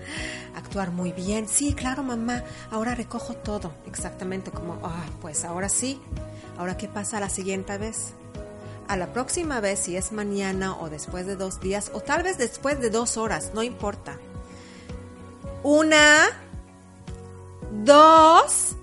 actuar 0.55 0.91
muy 0.91 1.13
bien. 1.13 1.49
Sí, 1.49 1.75
claro, 1.75 2.03
mamá. 2.03 2.45
Ahora 2.71 2.95
recojo 2.95 3.35
todo, 3.35 3.73
exactamente 3.87 4.51
como, 4.51 4.79
ah, 4.83 5.05
pues 5.21 5.45
ahora 5.45 5.69
sí. 5.69 6.01
Ahora 6.57 6.77
qué 6.79 6.89
pasa 6.89 7.21
la 7.21 7.29
siguiente 7.29 7.77
vez? 7.77 8.15
A 8.89 8.97
la 8.97 9.13
próxima 9.13 9.61
vez, 9.61 9.81
si 9.81 9.97
es 9.97 10.13
mañana 10.13 10.77
o 10.79 10.91
después 10.91 11.27
de 11.27 11.37
dos 11.37 11.61
días 11.61 11.91
o 11.95 12.01
tal 12.01 12.23
vez 12.23 12.37
después 12.39 12.81
de 12.81 12.91
dos 12.91 13.17
horas, 13.17 13.53
no 13.55 13.63
importa. 13.63 14.19
Una, 15.63 16.27
dos 17.83 18.77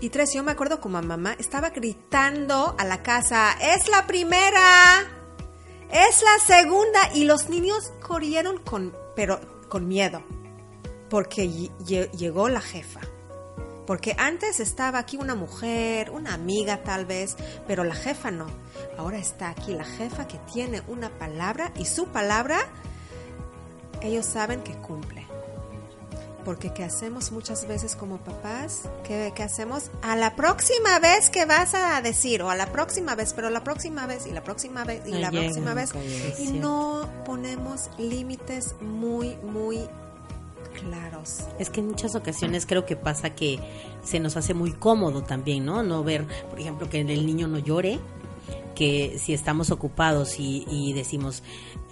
y 0.00 0.08
tres. 0.10 0.32
Yo 0.32 0.42
me 0.42 0.52
acuerdo 0.52 0.80
como 0.80 1.00
mamá 1.02 1.34
estaba 1.38 1.70
gritando 1.70 2.74
a 2.78 2.84
la 2.84 3.02
casa, 3.02 3.52
es 3.60 3.88
la 3.88 4.06
primera, 4.06 5.00
es 5.90 6.22
la 6.22 6.38
segunda 6.44 6.98
y 7.14 7.24
los 7.24 7.48
niños 7.48 7.92
corrieron 8.00 8.58
con, 8.58 8.94
pero 9.14 9.38
con 9.68 9.86
miedo 9.88 10.22
porque 11.10 11.44
lle- 11.46 12.10
llegó 12.12 12.48
la 12.48 12.62
jefa. 12.62 13.00
Porque 13.92 14.16
antes 14.16 14.58
estaba 14.58 15.00
aquí 15.00 15.18
una 15.18 15.34
mujer, 15.34 16.12
una 16.12 16.32
amiga 16.32 16.82
tal 16.82 17.04
vez, 17.04 17.36
pero 17.66 17.84
la 17.84 17.94
jefa 17.94 18.30
no. 18.30 18.46
Ahora 18.96 19.18
está 19.18 19.50
aquí 19.50 19.74
la 19.74 19.84
jefa 19.84 20.26
que 20.26 20.38
tiene 20.50 20.80
una 20.88 21.10
palabra 21.10 21.72
y 21.76 21.84
su 21.84 22.06
palabra 22.06 22.58
ellos 24.00 24.24
saben 24.24 24.62
que 24.62 24.72
cumple. 24.76 25.26
Porque 26.42 26.72
¿qué 26.72 26.84
hacemos 26.84 27.32
muchas 27.32 27.68
veces 27.68 27.94
como 27.94 28.16
papás? 28.16 28.88
¿Qué, 29.04 29.34
qué 29.36 29.42
hacemos? 29.42 29.90
A 30.00 30.16
la 30.16 30.36
próxima 30.36 30.98
vez 30.98 31.28
que 31.28 31.44
vas 31.44 31.74
a 31.74 32.00
decir, 32.00 32.42
o 32.42 32.48
a 32.48 32.56
la 32.56 32.72
próxima 32.72 33.14
vez, 33.14 33.34
pero 33.34 33.50
la 33.50 33.62
próxima 33.62 34.06
vez, 34.06 34.26
y 34.26 34.30
la 34.30 34.42
próxima 34.42 34.84
vez, 34.84 35.02
y 35.06 35.10
No 35.10 35.18
la 35.18 35.28
llega, 35.28 35.42
próxima 35.42 35.74
vez. 35.74 35.90
Y 36.40 36.52
no 36.52 37.10
ponemos 37.26 37.90
límites 37.98 38.74
muy, 38.80 39.36
muy 39.42 39.86
claros. 40.80 41.40
Es 41.58 41.70
que 41.70 41.80
en 41.80 41.88
muchas 41.88 42.14
ocasiones 42.14 42.66
creo 42.66 42.84
que 42.86 42.96
pasa 42.96 43.34
que 43.34 43.58
se 44.02 44.20
nos 44.20 44.36
hace 44.36 44.54
muy 44.54 44.72
cómodo 44.72 45.22
también, 45.22 45.64
¿no? 45.64 45.82
No 45.82 46.02
ver, 46.04 46.26
por 46.50 46.58
ejemplo, 46.60 46.88
que 46.90 47.00
el 47.00 47.26
niño 47.26 47.48
no 47.48 47.58
llore, 47.58 47.98
que 48.74 49.18
si 49.18 49.32
estamos 49.34 49.70
ocupados 49.70 50.38
y, 50.40 50.64
y 50.70 50.92
decimos 50.92 51.42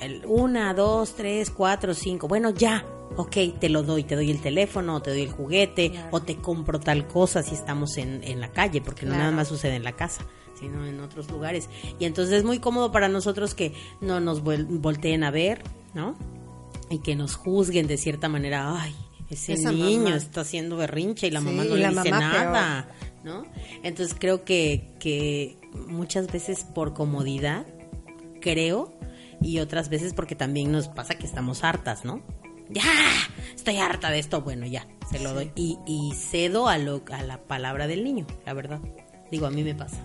el 0.01 0.25
una, 0.27 0.73
dos, 0.75 1.15
tres, 1.15 1.51
cuatro, 1.51 1.95
cinco, 1.95 2.27
bueno, 2.27 2.51
ya, 2.51 2.85
ok, 3.17 3.37
te 3.61 3.69
lo 3.69 3.83
doy, 3.83 4.03
te 4.05 4.17
doy 4.17 4.31
el 4.31 4.41
teléfono, 4.41 5.01
te 5.03 5.11
doy 5.11 5.23
el 5.23 5.31
juguete, 5.33 5.91
Claro. 5.91 6.09
o 6.13 6.21
te 6.23 6.37
compro 6.37 6.81
tal 6.81 7.07
cosa 7.07 7.43
si 7.43 7.55
estamos 7.55 7.97
en, 7.99 8.25
en 8.25 8.41
la 8.41 8.51
calle, 8.51 8.81
porque 8.81 9.05
no 9.07 9.13
nada 9.17 9.31
más 9.31 9.49
sucede 9.49 9.77
en 9.77 9.85
la 9.85 9.93
casa 9.93 10.23
sino 10.59 10.85
en 10.85 11.01
otros 11.01 11.31
lugares. 11.31 11.71
Y 11.99 12.05
entonces 12.05 12.35
es 12.35 12.45
muy 12.45 12.59
cómodo 12.59 12.93
para 12.93 13.09
nosotros 13.09 13.55
que 13.55 13.73
no 14.03 14.21
nos 14.21 14.45
vuel- 14.45 14.67
volteen 14.69 15.25
a 15.25 15.31
ver, 15.31 15.63
¿no? 15.95 16.17
Y 16.91 16.99
que 16.99 17.17
nos 17.17 17.37
juzguen 17.37 17.87
de 17.87 17.97
cierta 17.97 18.29
manera, 18.29 18.83
ay, 18.83 18.95
ese 19.31 19.53
Esa 19.55 19.71
niño 19.73 20.03
mamá. 20.05 20.17
está 20.17 20.41
haciendo 20.43 20.77
berrinche 20.77 21.29
y 21.29 21.31
la 21.31 21.41
Sí, 21.41 21.47
mamá 21.47 21.65
no 21.65 21.77
le 21.77 21.89
dice 21.89 22.11
nada, 22.11 22.89
¿no? 23.25 23.45
Entonces 23.83 24.17
creo 24.19 24.45
que, 24.45 24.93
que 24.99 25.57
muchas 25.87 26.27
veces 26.27 26.65
por 26.65 26.93
comodidad, 26.95 27.65
creo, 28.41 28.93
y 29.41 29.61
otras 29.61 29.89
veces 29.89 30.13
porque 30.15 30.35
también 30.35 30.73
nos 30.73 30.89
pasa 30.89 31.15
que 31.15 31.27
estamos 31.27 31.63
hartas, 31.65 32.05
¿no? 32.05 32.23
Ya, 32.69 32.83
estoy 33.55 33.77
harta 33.79 34.11
de 34.11 34.19
esto, 34.19 34.43
bueno, 34.43 34.67
ya, 34.67 34.87
se 35.11 35.19
lo 35.21 35.33
doy. 35.33 35.51
Y, 35.57 35.79
y 35.87 36.13
cedo 36.15 36.69
a, 36.69 36.79
lo, 36.79 37.03
a 37.13 37.23
la 37.23 37.43
palabra 37.45 37.87
del 37.87 38.05
niño, 38.05 38.27
la 38.45 38.53
verdad. 38.53 38.81
Digo, 39.31 39.47
a 39.47 39.51
mí 39.51 39.63
me 39.63 39.75
pasa. 39.75 39.97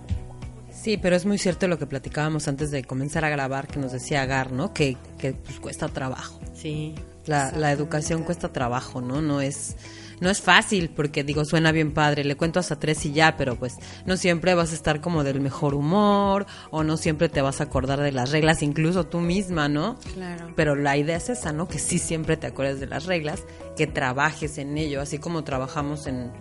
Sí, 0.81 0.97
pero 0.97 1.15
es 1.15 1.25
muy 1.25 1.37
cierto 1.37 1.67
lo 1.67 1.79
que 1.79 1.87
platicábamos 1.87 2.47
antes 2.47 2.69
de 2.69 2.83
comenzar 2.83 3.25
a 3.25 3.29
grabar, 3.29 3.67
que 3.67 3.79
nos 3.79 3.91
decía 3.91 4.21
Agar, 4.21 4.51
¿no? 4.51 4.73
Que, 4.73 4.97
que 5.17 5.33
pues, 5.33 5.59
cuesta 5.59 5.87
trabajo. 5.87 6.39
Sí. 6.53 6.93
La, 7.25 7.51
la 7.51 7.71
educación 7.71 8.23
cuesta 8.23 8.53
trabajo, 8.53 9.01
¿no? 9.01 9.21
No 9.21 9.41
es, 9.41 9.75
no 10.19 10.29
es 10.29 10.41
fácil, 10.41 10.89
porque 10.89 11.23
digo, 11.23 11.43
suena 11.43 11.71
bien 11.71 11.93
padre, 11.93 12.23
le 12.23 12.35
cuento 12.35 12.59
hasta 12.59 12.77
tres 12.77 13.05
y 13.05 13.13
ya, 13.13 13.35
pero 13.35 13.55
pues 13.55 13.75
no 14.05 14.17
siempre 14.17 14.53
vas 14.53 14.71
a 14.71 14.75
estar 14.75 15.01
como 15.01 15.23
del 15.23 15.41
mejor 15.41 15.73
humor, 15.73 16.45
o 16.71 16.83
no 16.83 16.97
siempre 16.97 17.29
te 17.29 17.41
vas 17.41 17.61
a 17.61 17.65
acordar 17.65 17.99
de 18.01 18.11
las 18.11 18.31
reglas, 18.31 18.61
incluso 18.61 19.05
tú 19.05 19.19
misma, 19.19 19.67
¿no? 19.67 19.97
Claro. 20.13 20.53
Pero 20.55 20.75
la 20.75 20.97
idea 20.97 21.17
es 21.17 21.29
esa, 21.29 21.51
¿no? 21.51 21.67
Que 21.67 21.79
sí 21.79 21.97
siempre 21.97 22.37
te 22.37 22.47
acuerdes 22.47 22.79
de 22.79 22.87
las 22.87 23.05
reglas, 23.05 23.43
que 23.75 23.87
trabajes 23.87 24.57
en 24.57 24.77
ello, 24.77 25.01
así 25.01 25.17
como 25.17 25.43
trabajamos 25.43 26.07
en, 26.07 26.31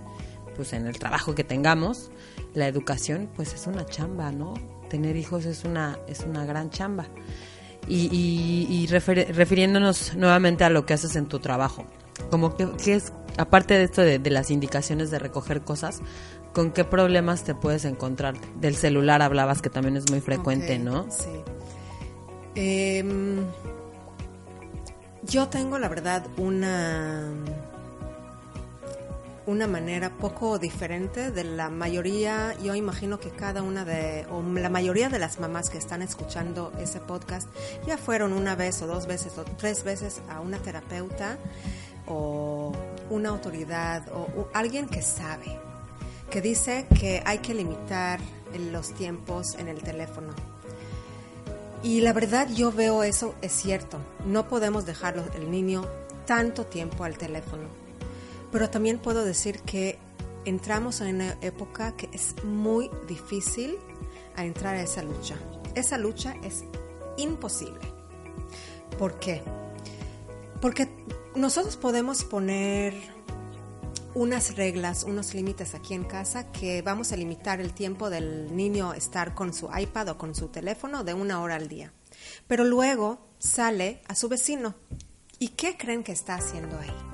pues 0.54 0.72
en 0.72 0.86
el 0.86 0.98
trabajo 0.98 1.34
que 1.34 1.44
tengamos, 1.44 2.10
la 2.54 2.66
educación, 2.68 3.28
pues 3.34 3.52
es 3.52 3.66
una 3.66 3.84
chamba, 3.84 4.32
¿no? 4.32 4.54
Tener 4.88 5.16
hijos 5.16 5.44
es 5.44 5.64
una, 5.64 5.98
es 6.08 6.20
una 6.20 6.44
gran 6.46 6.70
chamba. 6.70 7.06
Y, 7.86 8.08
y, 8.10 8.66
y 8.70 8.86
refer- 8.86 9.28
refiriéndonos 9.34 10.14
nuevamente 10.16 10.64
a 10.64 10.70
lo 10.70 10.86
que 10.86 10.94
haces 10.94 11.16
en 11.16 11.26
tu 11.26 11.38
trabajo, 11.40 11.84
como 12.30 12.56
que, 12.56 12.66
que 12.82 12.94
es, 12.94 13.12
aparte 13.36 13.74
de 13.76 13.84
esto 13.84 14.00
de, 14.00 14.18
de 14.18 14.30
las 14.30 14.50
indicaciones 14.50 15.10
de 15.10 15.18
recoger 15.18 15.60
cosas, 15.62 16.00
¿con 16.54 16.70
qué 16.70 16.84
problemas 16.84 17.44
te 17.44 17.54
puedes 17.54 17.84
encontrar? 17.84 18.36
Del 18.60 18.76
celular 18.76 19.20
hablabas 19.20 19.60
que 19.60 19.68
también 19.68 19.96
es 19.98 20.10
muy 20.10 20.20
frecuente, 20.22 20.78
¿no? 20.78 21.06
Sí. 21.10 21.28
Em, 22.54 23.44
yo 25.24 25.48
tengo, 25.48 25.78
la 25.78 25.88
verdad, 25.88 26.26
una 26.38 27.32
una 29.46 29.66
manera 29.66 30.10
poco 30.10 30.58
diferente 30.58 31.30
de 31.30 31.44
la 31.44 31.68
mayoría, 31.68 32.54
yo 32.62 32.74
imagino 32.74 33.20
que 33.20 33.30
cada 33.30 33.62
una 33.62 33.84
de, 33.84 34.26
o 34.30 34.42
la 34.42 34.70
mayoría 34.70 35.08
de 35.08 35.18
las 35.18 35.38
mamás 35.38 35.68
que 35.68 35.78
están 35.78 36.02
escuchando 36.02 36.72
ese 36.78 37.00
podcast 37.00 37.48
ya 37.86 37.98
fueron 37.98 38.32
una 38.32 38.54
vez 38.54 38.80
o 38.82 38.86
dos 38.86 39.06
veces 39.06 39.36
o 39.36 39.44
tres 39.44 39.84
veces 39.84 40.22
a 40.30 40.40
una 40.40 40.58
terapeuta 40.58 41.38
o 42.06 42.72
una 43.10 43.30
autoridad 43.30 44.06
o 44.12 44.48
alguien 44.54 44.88
que 44.88 45.02
sabe, 45.02 45.58
que 46.30 46.40
dice 46.40 46.86
que 46.98 47.22
hay 47.26 47.38
que 47.38 47.54
limitar 47.54 48.20
los 48.72 48.94
tiempos 48.94 49.54
en 49.58 49.68
el 49.68 49.82
teléfono. 49.82 50.32
Y 51.82 52.00
la 52.00 52.14
verdad 52.14 52.48
yo 52.48 52.72
veo 52.72 53.02
eso, 53.02 53.34
es 53.42 53.52
cierto, 53.52 53.98
no 54.26 54.48
podemos 54.48 54.86
dejar 54.86 55.22
el 55.36 55.50
niño 55.50 55.84
tanto 56.24 56.64
tiempo 56.64 57.04
al 57.04 57.18
teléfono. 57.18 57.83
Pero 58.54 58.70
también 58.70 59.00
puedo 59.00 59.24
decir 59.24 59.62
que 59.62 59.98
entramos 60.44 61.00
en 61.00 61.16
una 61.16 61.36
época 61.40 61.96
que 61.96 62.08
es 62.12 62.36
muy 62.44 62.88
difícil 63.08 63.76
a 64.36 64.44
entrar 64.44 64.76
a 64.76 64.82
esa 64.82 65.02
lucha. 65.02 65.36
Esa 65.74 65.98
lucha 65.98 66.36
es 66.44 66.62
imposible. 67.16 67.80
¿Por 68.96 69.18
qué? 69.18 69.42
Porque 70.60 70.88
nosotros 71.34 71.76
podemos 71.76 72.22
poner 72.22 72.94
unas 74.14 74.54
reglas, 74.54 75.02
unos 75.02 75.34
límites 75.34 75.74
aquí 75.74 75.94
en 75.94 76.04
casa 76.04 76.52
que 76.52 76.80
vamos 76.80 77.10
a 77.10 77.16
limitar 77.16 77.60
el 77.60 77.74
tiempo 77.74 78.08
del 78.08 78.54
niño 78.54 78.94
estar 78.94 79.34
con 79.34 79.52
su 79.52 79.68
iPad 79.76 80.10
o 80.10 80.16
con 80.16 80.32
su 80.36 80.46
teléfono 80.46 81.02
de 81.02 81.12
una 81.12 81.42
hora 81.42 81.56
al 81.56 81.66
día. 81.66 81.92
Pero 82.46 82.62
luego 82.62 83.18
sale 83.36 84.00
a 84.06 84.14
su 84.14 84.28
vecino. 84.28 84.76
¿Y 85.40 85.48
qué 85.48 85.76
creen 85.76 86.04
que 86.04 86.12
está 86.12 86.36
haciendo 86.36 86.78
ahí? 86.78 87.13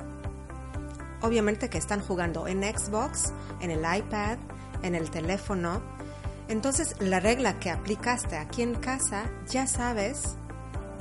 Obviamente 1.23 1.69
que 1.69 1.79
están 1.79 2.01
jugando 2.01 2.47
en 2.47 2.63
Xbox, 2.63 3.33
en 3.61 3.71
el 3.71 3.81
iPad, 3.81 4.39
en 4.83 4.95
el 4.95 5.11
teléfono. 5.11 5.83
Entonces 6.49 6.97
la 6.99 7.21
regla 7.21 7.59
que 7.61 7.71
aplicaste 7.71 8.37
aquí 8.37 8.63
en 8.63 8.75
casa 8.75 9.25
ya 9.49 9.67
sabes 9.67 10.37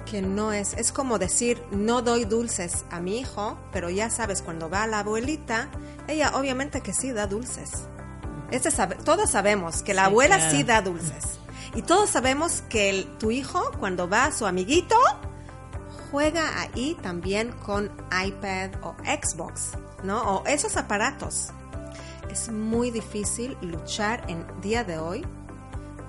que 0.06 0.22
no 0.22 0.52
es, 0.54 0.74
es 0.74 0.92
como 0.92 1.20
decir, 1.20 1.62
no 1.72 2.02
doy 2.02 2.26
dulces 2.26 2.84
a 2.92 3.00
mi 3.00 3.20
hijo, 3.20 3.58
pero 3.72 3.90
ya 3.90 4.10
sabes, 4.10 4.42
cuando 4.42 4.70
va 4.70 4.84
a 4.84 4.88
la 4.88 5.00
abuelita, 5.00 5.70
ella 6.08 6.32
obviamente 6.36 6.82
que 6.82 6.94
sí 6.94 7.12
da 7.12 7.28
dulces. 7.28 7.70
Este 8.52 8.72
sabe- 8.72 8.96
todos 8.96 9.30
sabemos 9.30 9.84
que 9.84 9.94
la 9.94 10.04
Sí, 10.04 10.08
abuela 10.08 10.38
claro. 10.38 10.52
sí 10.52 10.64
da 10.64 10.82
dulces. 10.82 11.24
Y 11.76 11.84
todos 11.84 12.10
sabemos 12.10 12.64
que 12.70 12.90
el- 12.90 13.18
tu 13.20 13.30
hijo, 13.30 13.72
cuando 13.80 14.10
va 14.10 14.26
a 14.26 14.32
su 14.32 14.48
amiguito, 14.48 14.96
juega 16.12 16.60
ahí 16.60 16.98
también 17.02 17.52
con 17.52 17.92
iPad 18.26 18.72
o 18.82 18.96
Xbox, 19.04 19.72
¿no? 20.04 20.22
O 20.22 20.46
esos 20.46 20.78
aparatos. 20.78 21.50
Es 22.30 22.52
muy 22.52 22.92
difícil 22.92 23.58
luchar 23.62 24.24
en 24.28 24.46
día 24.62 24.84
de 24.84 24.98
hoy 24.98 25.26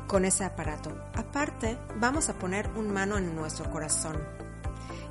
con 0.07 0.25
ese 0.25 0.45
aparato. 0.45 0.91
Aparte, 1.15 1.79
vamos 1.97 2.29
a 2.29 2.35
poner 2.35 2.69
un 2.77 2.93
mano 2.93 3.17
en 3.17 3.35
nuestro 3.35 3.71
corazón. 3.71 4.19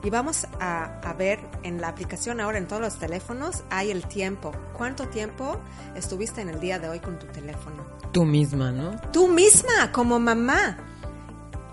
Y 0.03 0.09
vamos 0.09 0.47
a, 0.59 0.99
a 1.01 1.13
ver 1.13 1.39
en 1.63 1.81
la 1.81 1.89
aplicación 1.89 2.39
ahora 2.39 2.57
en 2.57 2.67
todos 2.67 2.81
los 2.81 2.99
teléfonos 2.99 3.63
hay 3.69 3.91
el 3.91 4.05
tiempo. 4.07 4.51
¿Cuánto 4.77 5.07
tiempo 5.09 5.59
estuviste 5.95 6.41
en 6.41 6.49
el 6.49 6.59
día 6.59 6.79
de 6.79 6.89
hoy 6.89 6.99
con 6.99 7.17
tu 7.19 7.27
teléfono? 7.27 7.85
Tú 8.11 8.25
misma, 8.25 8.71
¿no? 8.71 8.99
Tú 9.11 9.27
misma, 9.27 9.91
como 9.91 10.19
mamá. 10.19 10.77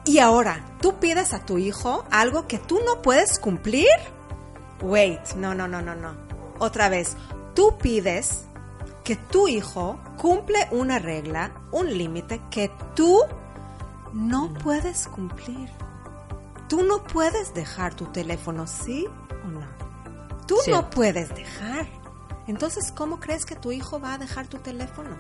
Y 0.05 0.19
ahora, 0.19 0.65
¿tú 0.81 1.01
pides 1.01 1.35
a 1.35 1.45
tu 1.45 1.59
hijo 1.59 2.05
algo 2.13 2.47
que 2.47 2.59
tú 2.59 2.81
no 2.87 3.03
puedes 3.03 3.41
cumplir? 3.41 3.89
Wait, 4.81 5.35
no, 5.35 5.53
no, 5.53 5.67
no, 5.67 5.83
no, 5.83 5.97
no. 5.97 6.26
Otra 6.59 6.89
vez, 6.89 7.17
tú 7.55 7.77
pides 7.79 8.45
que 9.05 9.17
tu 9.17 9.47
hijo 9.49 10.01
cumple 10.17 10.69
una 10.73 10.99
regla, 10.99 11.53
un 11.71 11.97
límite 11.97 12.41
que 12.51 12.71
tú 12.95 13.21
no 14.13 14.53
puedes 14.55 15.07
cumplir. 15.07 15.71
Tú 16.69 16.83
no 16.83 17.05
puedes 17.05 17.55
dejar 17.55 17.95
tu 17.95 18.07
teléfono, 18.07 18.67
¿sí 18.67 19.07
o 19.45 19.49
no? 19.49 19.61
Tú 20.47 20.57
no 20.69 20.91
puedes 20.91 21.29
dejar. 21.35 21.87
Entonces, 22.47 22.93
¿cómo 22.93 23.21
crees 23.21 23.45
que 23.45 23.57
tu 23.57 23.73
hijo 23.73 24.01
va 24.01 24.15
a 24.15 24.19
dejar 24.19 24.47
tu 24.47 24.59
teléfono? 24.59 25.11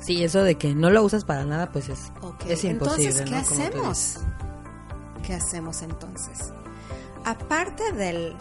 Sí, 0.00 0.22
eso 0.22 0.42
de 0.42 0.56
que 0.56 0.74
no 0.74 0.90
lo 0.90 1.02
usas 1.02 1.24
para 1.24 1.44
nada, 1.44 1.70
pues 1.72 1.88
es, 1.88 2.06
imposible. 2.64 2.68
Entonces, 2.70 3.22
¿qué 3.22 3.34
hacemos? 3.34 4.18
¿Qué 5.24 5.34
hacemos 5.34 5.82
entonces? 5.82 6.52
Aparte 7.24 7.92
de 7.92 8.36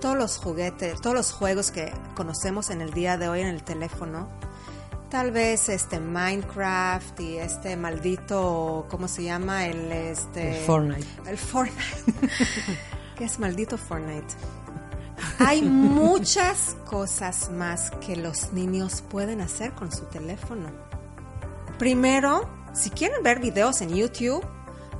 todos 0.00 0.16
los 0.16 0.38
juguetes, 0.38 1.00
todos 1.00 1.16
los 1.16 1.32
juegos 1.32 1.70
que 1.70 1.92
conocemos 2.14 2.70
en 2.70 2.80
el 2.80 2.92
día 2.92 3.16
de 3.16 3.28
hoy 3.28 3.40
en 3.40 3.48
el 3.48 3.62
teléfono, 3.62 4.28
tal 5.10 5.30
vez 5.30 5.68
este 5.68 6.00
Minecraft 6.00 7.20
y 7.20 7.38
este 7.38 7.76
maldito, 7.76 8.86
¿cómo 8.88 9.08
se 9.08 9.24
llama? 9.24 9.66
El 9.66 9.90
este 9.90 10.58
El 10.58 10.66
Fortnite. 10.66 11.08
El 11.26 11.38
Fortnite. 11.38 12.28
¿Qué 13.16 13.24
es 13.24 13.38
maldito 13.38 13.76
Fortnite? 13.76 14.34
Hay 15.40 15.62
muchas 15.62 16.76
cosas 16.88 17.50
más 17.50 17.90
que 18.06 18.16
los 18.16 18.52
niños 18.52 19.02
pueden 19.02 19.40
hacer 19.40 19.72
con 19.72 19.90
su 19.90 20.04
teléfono. 20.06 20.70
Primero, 21.78 22.48
si 22.72 22.90
quieren 22.90 23.22
ver 23.22 23.40
videos 23.40 23.80
en 23.80 23.90
YouTube, 23.90 24.44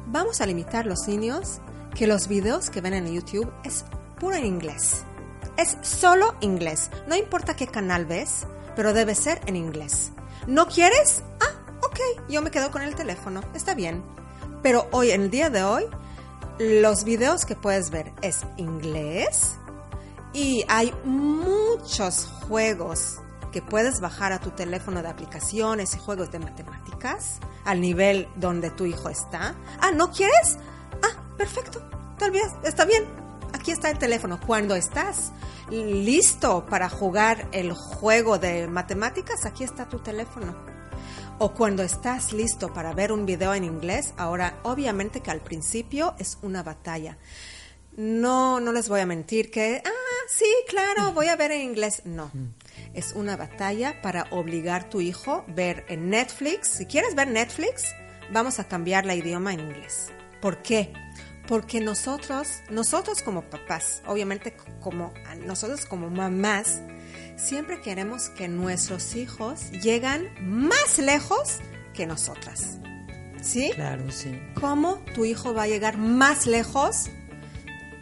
vamos 0.06 0.40
a 0.40 0.46
limitar 0.46 0.86
los 0.86 1.06
niños 1.06 1.60
que 1.94 2.06
los 2.06 2.28
videos 2.28 2.70
que 2.70 2.80
ven 2.80 2.94
en 2.94 3.12
YouTube 3.12 3.52
es 3.64 3.84
puro 4.18 4.36
en 4.36 4.44
inglés. 4.44 5.02
Es 5.56 5.76
solo 5.82 6.36
inglés. 6.40 6.90
No 7.06 7.16
importa 7.16 7.56
qué 7.56 7.66
canal 7.66 8.06
ves, 8.06 8.46
pero 8.76 8.92
debe 8.92 9.14
ser 9.14 9.40
en 9.46 9.56
inglés. 9.56 10.12
¿No 10.46 10.66
quieres? 10.68 11.22
Ah, 11.40 11.78
ok, 11.82 11.98
yo 12.28 12.42
me 12.42 12.50
quedo 12.50 12.70
con 12.70 12.82
el 12.82 12.94
teléfono. 12.94 13.40
Está 13.54 13.74
bien. 13.74 14.02
Pero 14.62 14.88
hoy, 14.92 15.10
en 15.10 15.22
el 15.22 15.30
día 15.30 15.50
de 15.50 15.62
hoy, 15.62 15.84
los 16.58 17.04
videos 17.04 17.44
que 17.44 17.54
puedes 17.54 17.90
ver 17.90 18.12
es 18.22 18.40
inglés 18.56 19.56
y 20.32 20.64
hay 20.68 20.92
muchos 21.04 22.26
juegos 22.48 23.18
que 23.52 23.62
puedes 23.62 24.00
bajar 24.00 24.32
a 24.32 24.40
tu 24.40 24.50
teléfono 24.50 25.02
de 25.02 25.08
aplicaciones 25.08 25.94
y 25.94 25.98
juegos 25.98 26.30
de 26.30 26.38
matemáticas 26.38 27.38
al 27.64 27.80
nivel 27.80 28.28
donde 28.36 28.70
tu 28.70 28.84
hijo 28.84 29.08
está. 29.08 29.54
Ah, 29.80 29.90
¿no 29.92 30.10
quieres? 30.10 30.58
Ah, 31.02 31.22
perfecto. 31.36 31.80
Tal 32.18 32.30
vez 32.30 32.48
está 32.64 32.84
bien. 32.84 33.27
Aquí 33.52 33.70
está 33.70 33.90
el 33.90 33.98
teléfono. 33.98 34.40
Cuando 34.44 34.74
estás 34.74 35.32
listo 35.70 36.66
para 36.66 36.88
jugar 36.88 37.48
el 37.52 37.72
juego 37.72 38.38
de 38.38 38.66
matemáticas, 38.68 39.44
aquí 39.44 39.64
está 39.64 39.88
tu 39.88 39.98
teléfono. 39.98 40.56
O 41.38 41.52
cuando 41.52 41.82
estás 41.82 42.32
listo 42.32 42.72
para 42.72 42.92
ver 42.92 43.12
un 43.12 43.24
video 43.24 43.54
en 43.54 43.64
inglés, 43.64 44.12
ahora 44.16 44.58
obviamente 44.64 45.20
que 45.20 45.30
al 45.30 45.40
principio 45.40 46.14
es 46.18 46.38
una 46.42 46.62
batalla. 46.62 47.16
No, 47.96 48.60
no 48.60 48.72
les 48.72 48.88
voy 48.88 49.00
a 49.00 49.06
mentir 49.06 49.50
que, 49.50 49.82
ah, 49.84 50.26
sí, 50.28 50.52
claro, 50.68 51.12
voy 51.12 51.26
a 51.28 51.36
ver 51.36 51.52
en 51.52 51.62
inglés. 51.62 52.02
No, 52.04 52.30
es 52.94 53.12
una 53.12 53.36
batalla 53.36 54.00
para 54.02 54.26
obligar 54.30 54.82
a 54.82 54.88
tu 54.88 55.00
hijo 55.00 55.44
a 55.48 55.52
ver 55.52 55.84
en 55.88 56.10
Netflix. 56.10 56.68
Si 56.68 56.86
quieres 56.86 57.14
ver 57.14 57.28
Netflix, 57.28 57.84
vamos 58.32 58.58
a 58.58 58.68
cambiar 58.68 59.04
la 59.06 59.14
idioma 59.14 59.52
en 59.52 59.60
inglés. 59.60 60.12
¿Por 60.40 60.62
qué? 60.62 60.92
Porque 61.48 61.80
nosotros, 61.80 62.46
nosotros 62.70 63.22
como 63.22 63.42
papás, 63.42 64.02
obviamente 64.06 64.54
como 64.80 65.14
nosotros 65.46 65.86
como 65.86 66.10
mamás, 66.10 66.82
siempre 67.36 67.80
queremos 67.80 68.28
que 68.28 68.48
nuestros 68.48 69.16
hijos 69.16 69.70
lleguen 69.70 70.28
más 70.42 70.98
lejos 70.98 71.60
que 71.94 72.06
nosotras. 72.06 72.78
¿Sí? 73.40 73.70
Claro, 73.74 74.10
sí. 74.10 74.38
¿Cómo 74.60 74.96
tu 75.14 75.24
hijo 75.24 75.54
va 75.54 75.62
a 75.62 75.68
llegar 75.68 75.96
más 75.96 76.46
lejos 76.46 77.06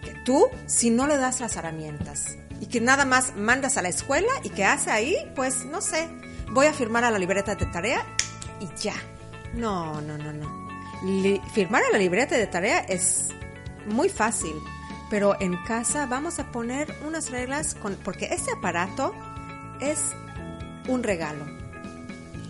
que 0.02 0.12
tú 0.24 0.48
si 0.66 0.90
no 0.90 1.06
le 1.06 1.16
das 1.16 1.40
las 1.40 1.56
herramientas? 1.56 2.36
Y 2.60 2.66
que 2.66 2.80
nada 2.80 3.04
más 3.04 3.36
mandas 3.36 3.76
a 3.76 3.82
la 3.82 3.90
escuela 3.90 4.32
y 4.42 4.48
que 4.48 4.64
hace 4.64 4.90
ahí, 4.90 5.16
pues 5.36 5.64
no 5.66 5.80
sé, 5.80 6.08
voy 6.50 6.66
a 6.66 6.72
firmar 6.72 7.04
a 7.04 7.12
la 7.12 7.18
libreta 7.18 7.54
de 7.54 7.66
tarea 7.66 8.02
y 8.60 8.80
ya. 8.80 8.94
No, 9.54 10.00
no, 10.00 10.18
no, 10.18 10.32
no. 10.32 10.65
Firmar 11.52 11.82
a 11.84 11.92
la 11.92 11.98
libreta 11.98 12.36
de 12.36 12.46
tarea 12.46 12.80
es 12.80 13.28
muy 13.86 14.08
fácil, 14.08 14.54
pero 15.10 15.40
en 15.40 15.56
casa 15.64 16.06
vamos 16.06 16.38
a 16.38 16.50
poner 16.50 16.94
unas 17.06 17.30
reglas 17.30 17.74
con, 17.74 17.94
porque 17.96 18.26
este 18.26 18.52
aparato 18.52 19.14
es 19.80 20.12
un 20.88 21.02
regalo 21.02 21.56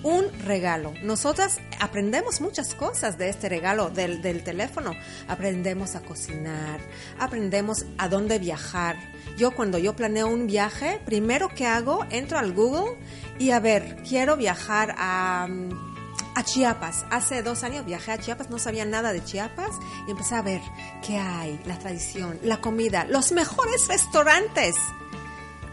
un 0.06 0.26
regalo. 0.44 0.94
Nosotras 1.02 1.59
aprendemos 1.80 2.40
muchas 2.40 2.74
cosas 2.74 3.18
de 3.18 3.28
este 3.28 3.48
regalo 3.48 3.90
del, 3.90 4.22
del 4.22 4.44
teléfono. 4.44 4.92
Aprendemos 5.26 5.96
a 5.96 6.00
cocinar, 6.00 6.78
aprendemos 7.18 7.87
a 7.98 8.09
dónde 8.09 8.38
viajar. 8.38 8.96
Yo 9.37 9.50
cuando 9.50 9.78
yo 9.78 9.96
planeo 9.96 10.28
un 10.28 10.46
viaje, 10.46 11.00
primero 11.04 11.48
que 11.48 11.66
hago, 11.66 12.06
entro 12.11 12.38
al 12.38 12.52
Google 12.52 12.96
y 13.40 13.50
a 13.50 13.59
ver, 13.59 13.96
quiero 14.09 14.37
viajar 14.37 14.94
a, 14.96 15.48
mm, 15.48 15.95
a 16.37 16.44
Chiapas. 16.44 17.07
Hace 17.11 17.42
dos 17.42 17.64
años 17.64 17.85
viajé 17.87 18.12
a 18.12 18.18
Chiapas, 18.18 18.51
no 18.51 18.59
sabía 18.59 18.85
nada 18.85 19.12
de 19.12 19.25
Chiapas 19.25 19.70
y 20.07 20.11
empecé 20.11 20.35
a 20.35 20.42
ver 20.42 20.61
qué 21.05 21.18
hay, 21.18 21.59
la 21.64 21.79
tradición, 21.79 22.38
la 22.42 22.61
comida, 22.61 23.07
los 23.09 23.33
mejores 23.33 23.88
restaurantes. 23.88 24.77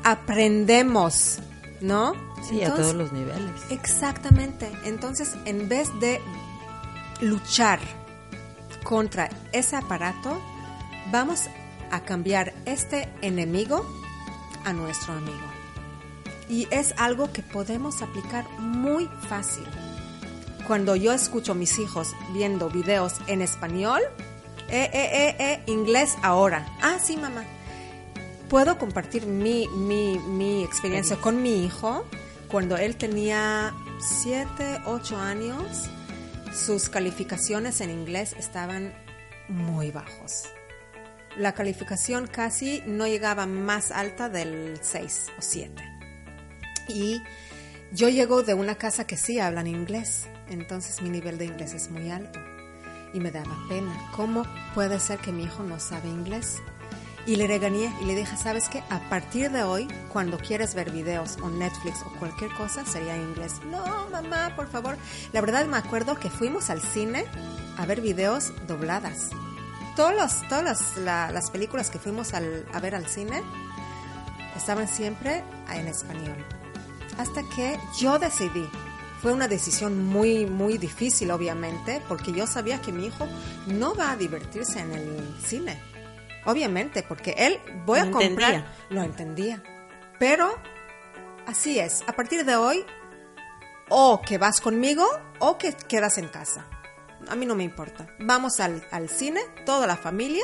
Aprendemos, 0.06 1.40
¿no? 1.82 2.14
Sí, 2.48 2.64
a 2.64 2.74
todos 2.74 2.96
los 2.96 3.12
niveles. 3.12 3.62
Exactamente. 3.70 4.72
Entonces, 4.86 5.36
en 5.46 5.68
vez 5.68 5.90
de 6.00 6.22
luchar 7.20 7.80
contra 8.84 9.30
ese 9.52 9.76
aparato, 9.76 10.42
vamos 11.12 11.42
a 11.92 12.02
cambiar 12.02 12.54
este 12.66 13.10
enemigo 13.22 13.86
a 14.64 14.72
nuestro 14.72 15.14
amigo. 15.14 15.46
Y 16.48 16.68
es 16.72 16.94
algo 16.98 17.34
que 17.34 17.44
podemos 17.44 18.02
aplicar 18.02 18.50
muy 18.60 19.10
fácil. 19.28 19.66
Cuando 20.68 20.96
yo 20.96 21.12
escucho 21.12 21.52
a 21.52 21.56
mis 21.56 21.78
hijos 21.80 22.16
viendo 22.34 22.70
videos 22.70 23.16
en 23.28 23.42
español, 23.42 24.02
eh, 24.70 24.90
eh, 24.94 25.10
eh, 25.14 25.36
eh, 25.40 25.64
inglés 25.68 26.16
ahora. 26.22 26.66
Ah, 26.82 26.98
sí, 27.04 27.18
mamá. 27.18 27.44
Puedo 28.50 28.78
compartir 28.78 29.26
mi, 29.26 29.68
mi, 29.68 30.18
mi 30.20 30.64
experiencia 30.64 31.18
con 31.18 31.42
mi 31.42 31.66
hijo. 31.66 32.06
Cuando 32.50 32.78
él 32.78 32.96
tenía 32.96 33.74
7, 34.00 34.82
8 34.86 35.18
años, 35.18 35.90
sus 36.54 36.88
calificaciones 36.88 37.82
en 37.82 37.90
inglés 37.90 38.36
estaban 38.38 38.94
muy 39.48 39.92
bajos. 39.92 40.44
La 41.38 41.54
calificación 41.54 42.28
casi 42.28 42.84
no 42.86 43.08
llegaba 43.08 43.48
más 43.48 43.92
alta 43.92 44.30
del 44.30 44.80
6 44.82 45.32
o 45.38 45.42
7. 45.42 45.84
Y 46.90 47.22
yo 47.92 48.10
llego 48.10 48.44
de 48.44 48.54
una 48.54 48.76
casa 48.76 49.08
que 49.08 49.18
sí 49.18 49.40
hablan 49.40 49.68
inglés, 49.68 50.28
entonces 50.50 51.02
mi 51.02 51.10
nivel 51.10 51.38
de 51.38 51.46
inglés 51.46 51.74
es 51.74 51.90
muy 51.90 52.10
alto. 52.12 52.40
Y 53.14 53.20
me 53.20 53.32
daba 53.32 53.56
pena. 53.70 53.96
¿Cómo 54.16 54.44
puede 54.74 55.00
ser 55.00 55.20
que 55.20 55.32
mi 55.32 55.44
hijo 55.44 55.62
no 55.64 55.80
sabe 55.80 56.10
inglés? 56.10 56.58
Y 57.26 57.36
le 57.38 57.48
regañé 57.48 57.94
y 58.02 58.06
le 58.06 58.16
dije, 58.16 58.36
¿sabes 58.36 58.68
qué? 58.68 58.84
A 58.90 59.00
partir 59.10 59.50
de 59.52 59.64
hoy, 59.64 59.88
cuando 60.12 60.38
quieres 60.40 60.74
ver 60.76 60.92
videos 60.92 61.38
o 61.42 61.50
Netflix 61.50 62.02
o 62.02 62.12
cualquier 62.20 62.52
cosa, 62.56 62.86
sería 62.86 63.16
inglés. 63.16 63.62
No, 63.72 64.08
mamá, 64.10 64.54
por 64.56 64.68
favor. 64.68 64.98
La 65.32 65.40
verdad 65.42 65.66
me 65.68 65.78
acuerdo 65.78 66.16
que 66.20 66.30
fuimos 66.30 66.70
al 66.70 66.82
cine 66.82 67.24
a 67.78 67.86
ver 67.86 68.02
videos 68.02 68.52
dobladas. 68.68 69.30
Todos 69.96 70.14
los, 70.16 70.42
todas 70.50 70.64
las, 70.64 70.98
la- 70.98 71.32
las 71.32 71.50
películas 71.52 71.90
que 71.92 72.00
fuimos 72.00 72.34
a 72.34 72.40
ver 72.82 72.96
al 72.96 73.08
cine 73.08 73.42
estaban 74.58 74.88
siempre 74.88 75.44
en 75.72 75.88
español. 75.88 76.44
Hasta 77.18 77.42
que 77.56 77.78
yo 78.00 78.18
decidí. 78.20 78.68
Fue 79.24 79.32
una 79.32 79.48
decisión 79.48 80.04
muy, 80.04 80.46
muy 80.46 80.78
difícil, 80.78 81.32
obviamente, 81.32 82.02
porque 82.10 82.34
yo 82.34 82.46
sabía 82.46 82.82
que 82.82 82.92
mi 82.92 83.06
hijo 83.06 83.26
no 83.68 83.96
va 83.96 84.12
a 84.12 84.18
divertirse 84.18 84.82
en 84.82 84.92
el 84.92 85.36
cine. 85.42 85.80
Obviamente, 86.46 87.04
porque 87.04 87.34
él, 87.38 87.58
voy 87.86 88.00
a 88.00 88.12
comprar. 88.12 88.54
entendía. 88.54 88.76
Lo 88.90 89.02
entendía. 89.02 89.64
Pero, 90.20 90.54
así 91.48 91.80
es. 91.80 92.04
A 92.06 92.12
partir 92.18 92.44
de 92.44 92.58
hoy, 92.58 92.86
o 93.88 94.20
que 94.20 94.38
vas 94.38 94.60
conmigo 94.60 95.08
o 95.40 95.58
que 95.58 95.72
quedas 95.72 96.18
en 96.18 96.28
casa. 96.28 96.68
A 97.30 97.38
mí 97.38 97.46
no 97.46 97.56
me 97.56 97.64
importa. 97.64 98.14
Vamos 98.20 98.60
al, 98.60 98.86
al 98.92 99.08
cine, 99.08 99.40
toda 99.66 99.88
la 99.88 99.96
familia, 99.96 100.44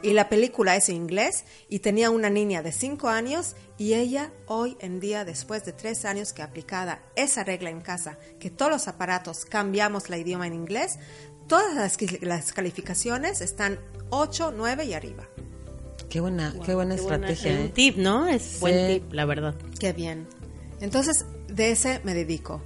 y 0.00 0.14
la 0.14 0.30
película 0.30 0.76
es 0.76 0.88
en 0.88 0.96
inglés, 0.96 1.44
y 1.68 1.80
tenía 1.80 2.08
una 2.08 2.30
niña 2.30 2.62
de 2.62 2.72
5 2.72 3.06
años, 3.06 3.54
y 3.76 3.94
ella 3.94 4.32
hoy 4.46 4.76
en 4.80 5.00
día, 5.00 5.24
después 5.24 5.64
de 5.64 5.72
3 5.72 6.04
años 6.04 6.32
que 6.32 6.42
aplicada 6.42 7.02
esa 7.16 7.42
regla 7.44 7.70
en 7.70 7.80
casa, 7.80 8.18
que 8.38 8.50
todos 8.50 8.70
los 8.70 8.88
aparatos 8.88 9.44
cambiamos 9.44 10.08
la 10.10 10.18
idioma 10.18 10.46
en 10.46 10.54
inglés, 10.54 10.98
todas 11.48 11.74
las, 11.74 11.96
las 12.22 12.52
calificaciones 12.52 13.40
están 13.40 13.80
8, 14.10 14.52
9 14.56 14.84
y 14.84 14.94
arriba. 14.94 15.28
Qué 16.08 16.20
buena, 16.20 16.54
qué 16.64 16.74
buena 16.74 16.94
Qué 16.94 17.00
estrategia. 17.00 17.50
es 17.52 17.58
¿eh? 17.58 17.62
un 17.62 17.72
tip, 17.72 17.96
¿no? 17.96 18.26
Es 18.28 18.42
Sí. 18.42 18.58
buen 18.60 18.86
tip, 18.86 19.12
la 19.12 19.24
verdad. 19.24 19.54
Qué 19.80 19.92
bien. 19.92 20.28
Entonces, 20.80 21.24
de 21.48 21.72
ese 21.72 22.00
me 22.04 22.14
dedico. 22.14 22.62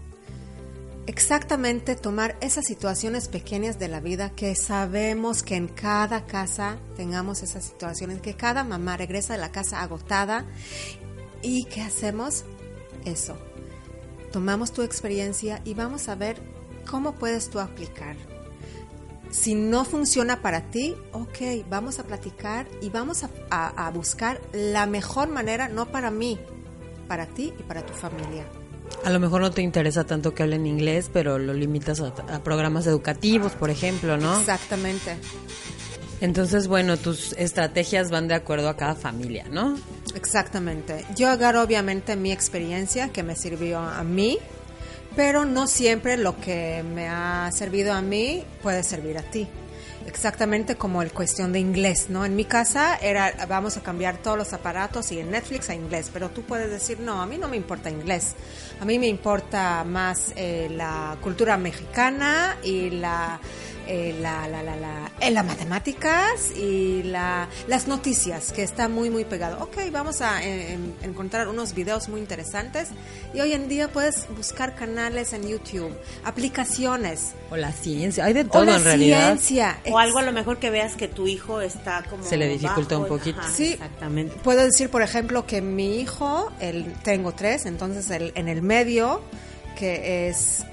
Exactamente 1.09 1.97
tomar 1.97 2.37
esas 2.42 2.66
situaciones 2.66 3.29
pequeñas 3.29 3.79
de 3.79 3.88
la 3.88 3.99
vida 4.01 4.31
que 4.31 4.55
sabemos 4.55 5.42
que 5.42 5.57
en 5.57 5.66
cada 5.66 6.27
casa 6.27 6.79
tengamos 6.97 7.42
esas 7.42 7.64
situaciones, 7.64 8.21
que 8.21 8.35
cada 8.35 8.62
mamá 8.62 8.97
regresa 8.99 9.33
de 9.33 9.40
la 9.40 9.51
casa 9.51 9.81
agotada 9.81 10.44
y 11.42 11.64
¿qué 11.64 11.81
hacemos? 11.81 12.44
Eso. 13.07 13.38
Tomamos 14.33 14.73
tu 14.73 14.83
experiencia 14.83 15.62
y 15.64 15.73
vamos 15.73 16.09
a 16.11 16.14
ver 16.14 16.37
cómo 16.88 17.14
puedes 17.14 17.49
tú 17.49 17.59
aplicar. 17.59 18.16
Si 19.31 19.55
no 19.55 19.87
funciona 19.87 20.42
para 20.42 20.71
ti, 20.71 20.94
ok, 21.12 21.66
vamos 21.71 21.99
a 21.99 22.05
platicar 22.05 22.68
y 22.83 22.90
vamos 22.90 23.25
a, 23.25 23.31
a- 23.51 23.87
a 23.87 23.90
buscar 23.90 24.40
la 24.53 24.85
mejor 24.87 25.29
manera, 25.31 25.68
no 25.68 25.90
para 25.90 26.11
mí, 26.11 26.38
para 27.09 27.25
ti 27.27 27.55
y 27.59 27.62
para 27.62 27.85
tu 27.85 27.94
familia. 27.94 28.47
A 29.05 29.11
lo 29.11 29.20
mejor 29.20 29.40
no 29.40 29.51
te 29.51 29.62
interesa 29.62 30.05
tanto 30.05 30.35
que 30.35 30.42
hablen 30.42 30.66
inglés, 30.66 31.11
pero 31.12 31.38
lo 31.38 31.53
limitas 31.53 32.01
a, 32.01 32.09
a 32.35 32.42
programas 32.42 32.87
educativos, 32.87 33.53
por 33.53 33.70
ejemplo, 33.70 34.16
¿no? 34.16 34.38
Exactamente. 34.40 35.16
Entonces, 36.20 36.66
bueno, 36.66 36.96
tus 36.96 37.33
estrategias 37.35 38.11
van 38.11 38.27
de 38.27 38.35
acuerdo 38.35 38.68
a 38.68 38.77
cada 38.77 38.94
familia, 38.94 39.46
¿no? 39.51 39.77
Exactamente. 40.14 41.05
Yo 41.14 41.29
agarro 41.29 41.62
obviamente 41.62 42.16
mi 42.16 42.33
experiencia 42.33 43.11
que 43.11 43.22
me 43.22 43.37
sirvió 43.37 43.79
a 43.79 44.03
mí, 44.03 44.38
pero 45.14 45.44
no 45.44 45.66
siempre 45.66 46.16
lo 46.16 46.40
que 46.40 46.83
me 46.83 47.09
ha 47.09 47.51
servido 47.53 47.92
a 47.92 48.03
mí 48.03 48.42
puede 48.62 48.83
servir 48.83 49.18
a 49.18 49.22
ti. 49.22 49.48
Exactamente 50.09 50.77
como 50.77 51.03
el 51.03 51.12
cuestión 51.12 51.53
de 51.53 51.61
inglés, 51.61 52.07
¿no? 52.09 52.25
En 52.25 52.35
mi 52.35 52.47
casa 52.47 52.97
era 52.97 53.44
vamos 53.47 53.77
a 53.77 53.83
cambiar 53.83 54.16
todos 54.16 54.38
los 54.38 54.55
aparatos 54.55 55.12
y 55.12 55.21
en 55.21 55.31
Netflix 55.31 55.68
a 55.68 55.75
inglés, 55.75 56.09
pero 56.11 56.31
tú 56.31 56.44
puedes 56.44 56.71
decir, 56.71 56.99
no, 56.99 57.21
a 57.21 57.27
mí 57.27 57.37
no 57.37 57.47
me 57.47 57.59
importa 57.59 57.90
inglés. 57.90 58.35
A 58.81 58.87
mí 58.87 58.99
me 58.99 59.07
importa 59.07 59.85
más 59.85 60.33
eh, 60.35 60.68
la 60.71 61.18
cultura 61.21 61.59
mexicana 61.59 62.57
y 62.62 62.88
la 62.88 63.38
eh, 63.88 64.14
la, 64.20 64.46
la, 64.48 64.62
la, 64.62 64.77
la, 64.77 65.11
eh, 65.20 65.31
las 65.31 65.44
matemáticas 65.44 66.53
y 66.55 67.03
la, 67.05 67.48
las 67.66 67.88
noticias, 67.88 68.53
que 68.53 68.62
está 68.62 68.88
muy, 68.88 69.11
muy 69.11 69.24
pegado. 69.24 69.59
Ok, 69.62 69.79
vamos 69.90 70.20
a 70.20 70.44
eh, 70.44 70.74
en- 70.74 70.94
encontrar 71.03 71.48
unos 71.48 71.74
videos 71.74 72.09
muy 72.09 72.20
interesantes 72.20 72.88
y 73.35 73.40
hoy 73.40 73.55
en 73.55 73.66
día 73.68 73.88
puedes 73.88 74.27
buscar 74.37 74.74
canales 74.74 75.33
en 75.33 75.48
YouTube, 75.48 75.92
aplicaciones, 76.24 77.33
O 77.51 77.57
la 77.57 77.72
ciencia, 77.72 78.24
hay 78.24 78.33
de 78.33 78.44
todo 78.44 78.62
o 78.62 78.64
la 78.66 78.77
en 78.77 78.85
realidad. 78.85 79.27
ciencia. 79.38 79.81
O 79.90 79.98
algo 79.98 80.18
a 80.18 80.22
lo 80.22 80.33
mejor 80.33 80.59
que 80.59 80.70
veas 80.70 80.94
que 80.94 81.09
tu 81.09 81.27
hijo 81.27 81.61
está 81.61 82.03
como 82.09 82.24
Se 82.24 82.37
le 82.37 82.48
dificulta 82.48 82.96
bajo, 82.98 83.03
un 83.12 83.18
poquito. 83.18 83.40
ajá, 83.40 83.51
Sí. 83.51 83.72
Exactamente. 83.72 84.35
Puedo 84.42 84.62
decir, 84.64 84.90
por 84.90 85.03
ejemplo, 85.03 85.46
que 85.46 85.61
mi 85.62 85.98
hijo, 86.01 86.53
él, 86.61 86.94
tengo 87.03 87.33
tres, 87.33 87.66
entonces 87.66 88.11
el, 88.11 88.33
en 88.35 88.48
el 88.48 88.62
medio, 88.62 89.22
que 89.79 90.29
es, 90.29 90.64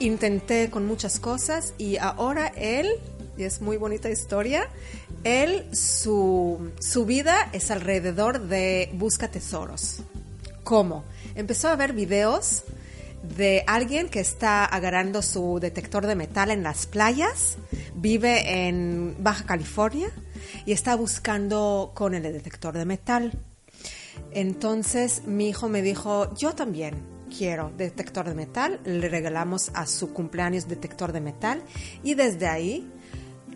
intenté 0.00 0.70
con 0.70 0.86
muchas 0.86 1.20
cosas 1.20 1.74
y 1.78 1.98
ahora 1.98 2.48
él, 2.48 2.88
y 3.36 3.44
es 3.44 3.60
muy 3.60 3.76
bonita 3.76 4.10
historia, 4.10 4.68
él, 5.22 5.66
su, 5.72 6.72
su 6.80 7.06
vida 7.06 7.48
es 7.52 7.70
alrededor 7.70 8.48
de 8.48 8.90
busca 8.94 9.28
tesoros. 9.28 10.02
¿Cómo? 10.64 11.04
Empezó 11.34 11.68
a 11.68 11.76
ver 11.76 11.92
videos 11.92 12.64
de 13.36 13.62
alguien 13.66 14.08
que 14.08 14.20
está 14.20 14.64
agarrando 14.64 15.20
su 15.20 15.58
detector 15.60 16.06
de 16.06 16.14
metal 16.14 16.50
en 16.50 16.62
las 16.62 16.86
playas, 16.86 17.58
vive 17.94 18.66
en 18.66 19.14
Baja 19.18 19.44
California 19.44 20.10
y 20.64 20.72
está 20.72 20.96
buscando 20.96 21.92
con 21.94 22.14
el 22.14 22.22
detector 22.22 22.76
de 22.76 22.86
metal. 22.86 23.32
Entonces 24.32 25.22
mi 25.26 25.50
hijo 25.50 25.68
me 25.68 25.82
dijo, 25.82 26.34
yo 26.34 26.54
también 26.54 26.94
quiero 27.36 27.72
detector 27.76 28.28
de 28.28 28.34
metal, 28.34 28.80
le 28.84 29.08
regalamos 29.08 29.70
a 29.74 29.86
su 29.86 30.12
cumpleaños 30.12 30.68
detector 30.68 31.12
de 31.12 31.20
metal 31.20 31.62
y 32.02 32.14
desde 32.14 32.48
ahí 32.48 32.92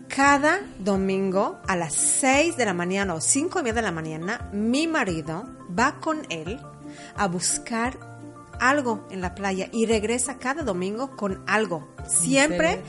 cada 0.09 0.61
domingo 0.79 1.59
a 1.67 1.77
las 1.77 1.95
6 1.95 2.57
de 2.57 2.65
la 2.65 2.75
mañana 2.75 3.15
o 3.15 3.21
5 3.21 3.59
y 3.59 3.63
media 3.63 3.75
de 3.75 3.83
la 3.83 3.93
mañana, 3.93 4.49
mi 4.53 4.87
marido 4.87 5.45
va 5.77 6.01
con 6.01 6.23
él 6.29 6.61
a 7.17 7.27
buscar 7.27 7.99
algo 8.61 9.07
en 9.11 9.21
la 9.21 9.35
playa 9.35 9.69
y 9.73 9.87
regresa 9.87 10.39
cada 10.39 10.63
domingo 10.63 11.17
con 11.17 11.43
algo. 11.47 11.89
Siempre, 12.07 12.83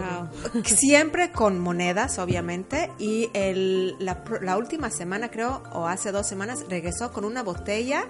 siempre 0.64 1.30
con 1.30 1.60
monedas, 1.60 2.18
obviamente. 2.18 2.90
Y 2.98 3.30
el, 3.34 3.96
la, 3.98 4.24
la 4.40 4.56
última 4.56 4.90
semana, 4.90 5.30
creo, 5.30 5.62
o 5.72 5.86
hace 5.86 6.12
dos 6.12 6.26
semanas, 6.26 6.64
regresó 6.68 7.12
con 7.12 7.24
una 7.24 7.42
botella 7.42 8.06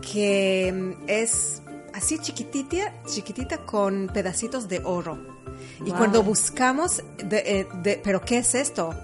que 0.00 0.72
mm, 0.74 1.04
es 1.06 1.62
así 1.94 2.18
chiquitita, 2.18 2.92
chiquitita 3.06 3.58
con 3.58 4.08
pedacitos 4.12 4.68
de 4.68 4.80
oro. 4.84 5.18
Y 5.84 5.90
cuando 5.90 6.22
buscamos, 6.22 7.02
de, 7.24 7.38
eh, 7.60 7.66
de- 7.82 8.00
pero 8.02 8.20
¿qué 8.20 8.38
es 8.38 8.54
esto? 8.54 8.94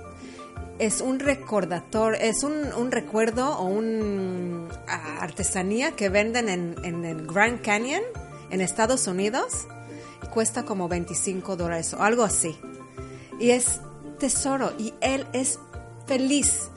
Es 0.79 1.01
un 1.01 1.19
recordatorio, 1.21 2.19
es 2.21 2.43
un, 2.45 2.53
un 2.77 2.91
recuerdo 2.91 3.59
o 3.59 3.65
un 3.65 4.69
ah, 4.89 5.19
artesanía 5.21 5.93
que 5.93 6.09
venden 6.09 6.49
en, 6.49 6.75
en 6.83 7.05
el 7.05 7.27
Grand 7.27 7.61
Canyon 7.63 8.03
en 8.51 8.61
Estados 8.61 9.07
Unidos 9.07 9.67
y 10.23 10.27
cuesta 10.27 10.65
como 10.65 10.89
25 10.89 11.57
dólares 11.57 11.95
o 11.95 12.03
algo 12.03 12.23
así. 12.25 12.59
Y 13.39 13.51
es 13.51 13.81
tesoro 14.19 14.73
y 14.79 14.93
él 15.01 15.27
es 15.33 15.59
feliz. 16.07 16.69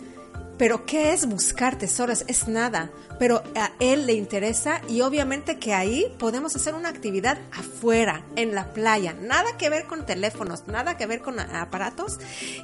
Pero 0.57 0.85
¿qué 0.85 1.13
es 1.13 1.27
buscar 1.27 1.77
tesoros? 1.77 2.23
Es 2.27 2.47
nada. 2.47 2.91
Pero 3.19 3.43
a 3.55 3.71
él 3.79 4.05
le 4.05 4.13
interesa 4.13 4.81
y 4.89 5.01
obviamente 5.01 5.57
que 5.57 5.73
ahí 5.73 6.13
podemos 6.19 6.55
hacer 6.55 6.73
una 6.73 6.89
actividad 6.89 7.37
afuera, 7.51 8.23
en 8.35 8.53
la 8.55 8.73
playa. 8.73 9.13
Nada 9.13 9.57
que 9.57 9.69
ver 9.69 9.85
con 9.85 10.05
teléfonos, 10.05 10.67
nada 10.67 10.97
que 10.97 11.05
ver 11.05 11.21
con 11.21 11.39
aparatos. 11.39 12.19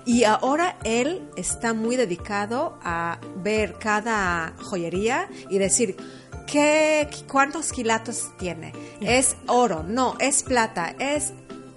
Y 0.06 0.24
ahora 0.26 0.78
él 0.84 1.22
está 1.38 1.74
muy 1.74 1.96
dedicado 1.96 2.78
a 2.84 3.20
ver 3.38 3.76
cada 3.80 4.54
joyería 4.62 5.30
y 5.50 5.58
decir, 5.58 5.96
¿qué, 6.48 7.10
¿cuántos 7.28 7.72
quilatos 7.72 8.32
tiene? 8.38 8.74
¿Es 9.00 9.36
oro? 9.48 9.84
No, 9.84 10.16
es 10.20 10.44
plata, 10.44 10.96
es... 11.00 11.34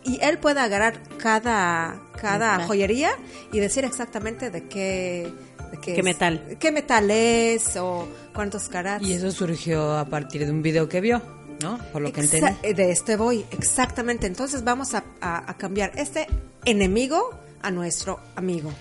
Y 0.07 0.21
él 0.21 0.39
puede 0.39 0.61
agarrar 0.61 1.01
cada, 1.17 1.99
cada 2.21 2.67
joyería 2.67 3.13
y 3.53 3.61
decir 3.61 3.85
exactamente 3.85 4.51
de 4.51 4.69
qué... 4.69 5.33
¿Qué 5.81 5.99
es- 5.99 6.05
metal? 6.05 6.57
¿Qué 6.59 6.73
metal 6.73 7.11
es 7.11 7.77
o 7.77 8.09
cuántos 8.35 8.69
carats? 8.69 9.05
Y 9.07 9.13
eso 9.13 9.31
surgió 9.31 9.97
a 9.99 10.05
partir 10.07 10.45
de 10.45 10.51
un 10.53 10.63
video 10.63 10.89
que 10.89 11.01
vio, 11.01 11.21
¿no? 11.63 11.79
Por 11.93 12.03
lo 12.03 12.13
que 12.13 12.21
Exa- 12.23 12.35
entendí. 12.39 12.59
eh, 12.63 12.75
De 12.75 12.91
este 12.91 13.17
voy, 13.17 13.45
exactamente. 13.51 14.27
Entonces 14.27 14.65
vamos 14.65 14.95
a, 14.95 15.05
a- 15.21 15.51
a 15.51 15.57
cambiar 15.57 15.93
este 15.97 16.27
enemigo 16.65 17.31
a 17.63 17.71
nuestro 17.71 18.21
amigo. 18.37 18.73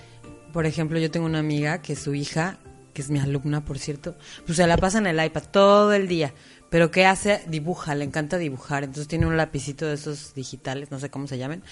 Por 0.52 0.66
ejemplo, 0.66 0.98
yo 0.98 1.10
tengo 1.10 1.26
una 1.26 1.40
amiga 1.40 1.82
que 1.82 1.96
su 1.96 2.14
hija, 2.14 2.58
que 2.92 3.02
es 3.02 3.10
mi 3.10 3.18
alumna, 3.18 3.64
por 3.64 3.78
cierto, 3.78 4.14
pues 4.46 4.56
se 4.56 4.66
la 4.66 4.76
pasa 4.76 4.98
en 4.98 5.06
el 5.06 5.24
iPad 5.24 5.42
todo 5.50 5.92
el 5.92 6.06
día. 6.06 6.32
Pero 6.70 6.90
¿qué 6.90 7.06
hace? 7.06 7.40
Dibuja, 7.46 7.94
le 7.94 8.04
encanta 8.04 8.36
dibujar. 8.38 8.82
Entonces 8.84 9.06
tiene 9.08 9.26
un 9.26 9.36
lapicito 9.36 9.86
de 9.86 9.94
esos 9.94 10.34
digitales, 10.34 10.90
no 10.90 10.98
sé 10.98 11.08
cómo 11.10 11.26
se 11.28 11.38
llamen. 11.38 11.62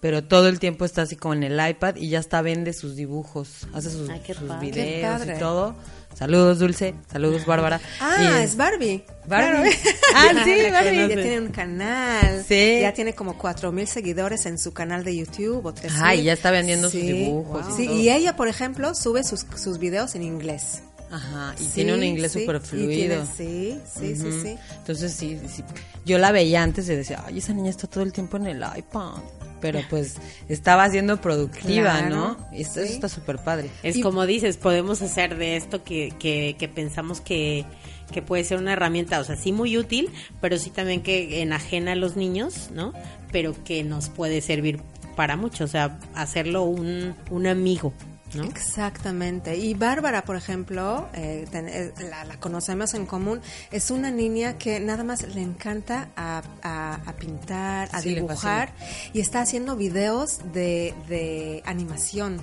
Pero 0.00 0.24
todo 0.24 0.48
el 0.48 0.58
tiempo 0.58 0.86
está 0.86 1.02
así 1.02 1.14
como 1.16 1.34
en 1.34 1.42
el 1.42 1.68
iPad 1.70 1.96
y 1.96 2.08
ya 2.08 2.20
hasta 2.20 2.40
vende 2.40 2.72
sus 2.72 2.96
dibujos, 2.96 3.66
hace 3.74 3.90
sus, 3.90 4.08
Ay, 4.08 4.22
videos 4.60 5.22
y 5.26 5.38
todo. 5.38 5.74
Saludos, 6.14 6.58
Dulce. 6.58 6.94
Saludos, 7.12 7.44
Bárbara. 7.46 7.80
Ah, 8.00 8.16
Y 8.40 8.42
es 8.42 8.56
Barbie. 8.56 9.04
Barbie. 9.28 9.70
Ah, 10.14 10.32
sí, 10.42 10.54
Ya 10.62 10.72
Barbie. 10.72 11.06
tiene 11.14 11.40
un 11.40 11.48
canal. 11.48 12.44
Sí. 12.48 12.78
Ya 12.80 12.92
tiene 12.94 13.14
como 13.14 13.36
cuatro 13.38 13.70
mil 13.72 13.86
seguidores 13.86 14.46
en 14.46 14.58
su 14.58 14.72
canal 14.72 15.04
de 15.04 15.16
YouTube 15.16 15.64
o 15.66 15.72
tres 15.74 15.92
Ajá, 15.92 16.10
mil. 16.12 16.20
y 16.20 16.24
ya 16.24 16.32
está 16.32 16.50
vendiendo 16.50 16.90
sus 16.90 17.00
dibujos 17.00 17.66
y 17.78 17.86
Sí, 17.86 17.92
y 17.92 18.08
ella, 18.10 18.34
por 18.36 18.48
ejemplo, 18.48 18.94
sube 18.94 19.22
sus, 19.22 19.46
sus 19.56 19.78
videos 19.78 20.14
en 20.14 20.22
inglés. 20.22 20.82
Ajá, 21.12 21.54
y 21.58 21.64
Sí, 21.64 21.70
tiene 21.74 21.94
un 21.94 22.02
inglés 22.04 22.32
súper 22.32 22.60
fluido. 22.60 22.88
tiene- 22.90 23.26
Sí, 23.36 23.80
sí, 23.98 24.16
sí, 24.16 24.32
sí. 24.42 24.56
Entonces 24.78 25.12
sí, 25.12 25.38
sí, 25.52 25.62
yo 26.06 26.18
la 26.18 26.32
veía 26.32 26.62
antes 26.62 26.88
y 26.88 26.94
decía, 26.96 27.22
ay, 27.26 27.38
esa 27.38 27.52
niña 27.52 27.70
está 27.70 27.86
todo 27.86 28.02
el 28.04 28.12
tiempo 28.12 28.36
en 28.36 28.46
el 28.46 28.58
iPad. 28.76 29.14
Pero 29.60 29.80
pues 29.90 30.16
estaba 30.48 30.88
siendo 30.90 31.20
productiva, 31.20 31.98
Claro, 31.98 32.16
¿no? 32.16 32.36
Y 32.52 32.62
esto, 32.62 32.74
sí. 32.80 32.86
eso 32.86 32.94
está 32.94 33.08
súper 33.08 33.38
padre. 33.38 33.70
Es 33.82 33.96
Y- 33.96 34.00
como 34.00 34.26
dices, 34.26 34.56
podemos 34.56 35.02
hacer 35.02 35.36
de 35.36 35.56
esto 35.56 35.84
que, 35.84 36.12
que, 36.18 36.56
que 36.58 36.68
pensamos 36.68 37.20
que, 37.20 37.64
que 38.12 38.22
puede 38.22 38.44
ser 38.44 38.58
una 38.58 38.72
herramienta, 38.72 39.20
o 39.20 39.24
sea, 39.24 39.36
sí 39.36 39.52
muy 39.52 39.76
útil, 39.76 40.10
pero 40.40 40.56
sí 40.58 40.70
también 40.70 41.02
que 41.02 41.42
enajena 41.42 41.92
a 41.92 41.96
los 41.96 42.16
niños, 42.16 42.70
¿no? 42.72 42.92
Pero 43.32 43.54
que 43.64 43.84
nos 43.84 44.08
puede 44.08 44.40
servir 44.40 44.80
para 45.16 45.36
mucho, 45.36 45.64
o 45.64 45.68
sea, 45.68 45.98
hacerlo 46.14 46.62
un, 46.62 47.14
un 47.30 47.46
amigo, 47.46 47.92
¿no? 48.34 48.44
Exactamente. 48.44 49.56
Y 49.56 49.74
Bárbara, 49.74 50.24
por 50.24 50.36
ejemplo, 50.36 51.08
eh, 51.14 51.46
ten- 51.50 51.68
eh, 51.68 51.92
la, 52.10 52.24
la 52.24 52.38
conocemos 52.40 52.94
en 52.94 53.06
común, 53.06 53.40
es 53.70 53.90
una 53.90 54.10
niña 54.10 54.56
que 54.58 54.80
nada 54.80 55.04
más 55.04 55.22
le 55.34 55.42
encanta 55.42 56.08
a, 56.16 56.42
a- 56.62 56.94
a 57.06 57.12
pintar, 57.16 57.88
a 57.92 58.00
Sí, 58.00 58.14
dibujar 58.14 58.72
y 59.12 59.20
está 59.20 59.40
haciendo 59.40 59.76
videos 59.76 60.38
de, 60.52 60.94
de 61.08 61.62
animación. 61.66 62.40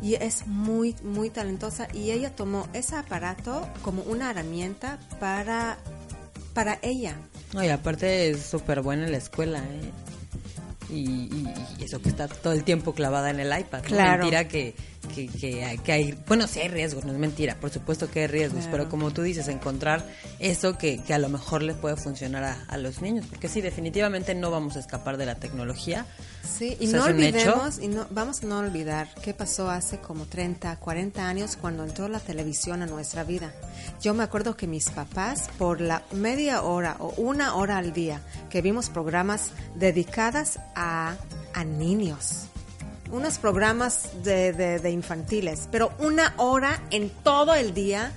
Y 0.00 0.14
es 0.14 0.46
muy, 0.46 0.94
muy 1.02 1.30
talentosa 1.30 1.88
y 1.92 2.12
ella 2.12 2.30
tomó 2.36 2.68
ese 2.72 2.94
aparato 2.96 3.66
como 3.82 4.02
una 4.02 4.30
herramienta 4.30 4.98
para, 5.18 5.76
para 6.54 6.78
ella. 6.82 7.16
No, 7.52 7.64
y 7.64 7.68
aparte 7.68 8.30
es 8.30 8.42
súper 8.44 8.82
buena 8.82 9.06
en 9.06 9.12
la 9.12 9.18
escuela, 9.18 9.58
¿eh? 9.58 9.90
Y, 10.90 10.94
y- 11.00 11.54
y 11.78 11.84
eso 11.84 12.00
que 12.00 12.08
está 12.08 12.28
todo 12.28 12.52
el 12.54 12.64
tiempo 12.64 12.94
clavada 12.94 13.30
en 13.30 13.40
el 13.40 13.48
iPad. 13.58 13.82
¿no? 13.82 13.88
Claro. 13.88 14.18
Mentira 14.24 14.48
que, 14.48 14.74
que, 15.14 15.26
que 15.28 15.64
hay, 15.64 15.78
que 15.78 15.92
hay- 15.92 16.18
Bueno, 16.26 16.46
sí 16.46 16.60
hay 16.60 16.68
riesgos, 16.68 17.04
no 17.04 17.12
es 17.12 17.18
mentira. 17.18 17.56
Por 17.60 17.70
supuesto 17.70 18.10
que 18.10 18.20
hay 18.20 18.26
riesgos. 18.26 18.62
Claro. 18.64 18.78
Pero 18.78 18.88
como 18.90 19.10
tú 19.10 19.22
dices, 19.22 19.48
encontrar 19.48 20.04
eso 20.38 20.78
que, 20.78 21.02
que 21.02 21.12
a 21.14 21.18
lo 21.18 21.28
mejor 21.28 21.62
les 21.62 21.76
puede 21.76 21.96
funcionar 21.96 22.44
a, 22.44 22.64
a 22.68 22.78
los 22.78 23.02
niños. 23.02 23.26
Porque 23.28 23.48
sí, 23.48 23.60
definitivamente 23.60 24.34
no 24.34 24.50
vamos 24.50 24.76
a 24.76 24.80
escapar 24.80 25.16
de 25.18 25.26
la 25.26 25.34
tecnología. 25.34 26.06
Sí, 26.42 26.76
y 26.80 26.86
O 26.88 26.90
sea, 26.90 27.00
no 27.00 27.06
olvidemos, 27.06 27.78
y 27.78 27.88
no, 27.88 28.06
vamos 28.10 28.42
a 28.42 28.46
no 28.46 28.58
olvidar 28.58 29.08
qué 29.22 29.32
pasó 29.34 29.70
hace 29.70 29.98
como 29.98 30.26
30, 30.26 30.76
40 30.76 31.26
años 31.28 31.56
cuando 31.60 31.84
entró 31.84 32.08
la 32.08 32.18
televisión 32.20 32.82
a 32.82 32.86
nuestra 32.86 33.22
vida. 33.24 33.52
Yo 34.00 34.12
me 34.14 34.24
acuerdo 34.24 34.56
que 34.56 34.66
mis 34.66 34.90
papás, 34.90 35.50
por 35.58 35.80
la 35.80 36.02
media 36.12 36.62
hora 36.62 36.96
o 36.98 37.10
una 37.16 37.54
hora 37.54 37.78
al 37.78 37.92
día, 37.92 38.22
que 38.50 38.60
vimos 38.62 38.88
programas 38.88 39.50
dedicadas 39.76 40.58
a, 40.74 41.14
a 41.54 41.64
niños. 41.64 42.46
Unos 43.10 43.38
programas 43.38 44.08
de, 44.22 44.52
de- 44.52 44.78
de 44.80 44.90
infantiles, 44.90 45.68
pero 45.70 45.92
una 45.98 46.34
hora 46.36 46.82
en 46.90 47.08
todo 47.10 47.54
el 47.54 47.72
día, 47.72 48.12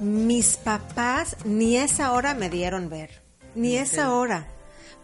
mis 0.00 0.56
papás 0.56 1.36
ni 1.44 1.76
esa 1.76 2.12
hora 2.12 2.34
me 2.34 2.48
dieron 2.50 2.88
ver, 2.88 3.10
ni 3.54 3.76
esa 3.76 4.12
hora 4.12 4.46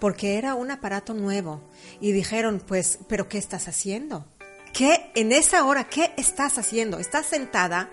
porque 0.00 0.38
era 0.38 0.54
un 0.54 0.70
aparato 0.70 1.14
nuevo. 1.14 1.62
Y 2.00 2.12
dijeron, 2.12 2.62
pues, 2.66 2.98
¿pero 3.08 3.28
qué 3.28 3.38
estás 3.38 3.68
haciendo? 3.68 4.26
¿Qué 4.72 5.10
en 5.14 5.32
esa 5.32 5.64
hora, 5.64 5.84
qué 5.84 6.12
estás 6.16 6.58
haciendo? 6.58 6.98
Estás 6.98 7.26
sentada, 7.26 7.90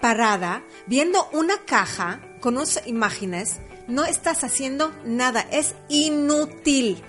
parada, 0.00 0.64
viendo 0.86 1.28
una 1.32 1.64
caja 1.64 2.20
con 2.40 2.56
unas 2.56 2.86
imágenes, 2.86 3.58
no 3.88 4.04
estás 4.04 4.44
haciendo 4.44 4.92
nada, 5.04 5.46
es 5.50 5.74
inútil, 5.88 7.02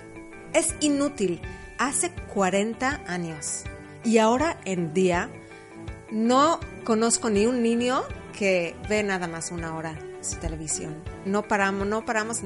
es 0.52 0.74
inútil. 0.80 1.40
Hace 1.78 2.10
40 2.34 3.02
años. 3.06 3.64
Y 4.04 4.18
ahora 4.18 4.60
en 4.64 4.92
día, 4.92 5.30
no 6.10 6.60
conozco 6.84 7.30
ni 7.30 7.46
un 7.46 7.62
niño 7.62 8.04
que 8.36 8.76
ve 8.88 9.02
nada 9.02 9.26
más 9.26 9.50
una 9.50 9.76
hora 9.76 9.98
su 10.24 10.36
televisión. 10.36 11.02
No 11.24 11.42
paramos, 11.42 11.86
no 11.86 12.04
paramos 12.04 12.40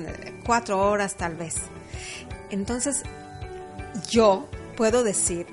cuatro 0.44 0.78
horas 0.78 1.16
tal 1.16 1.36
vez. 1.36 1.56
Entonces, 2.50 3.02
yo 4.10 4.48
puedo 4.76 5.02
decir 5.04 5.46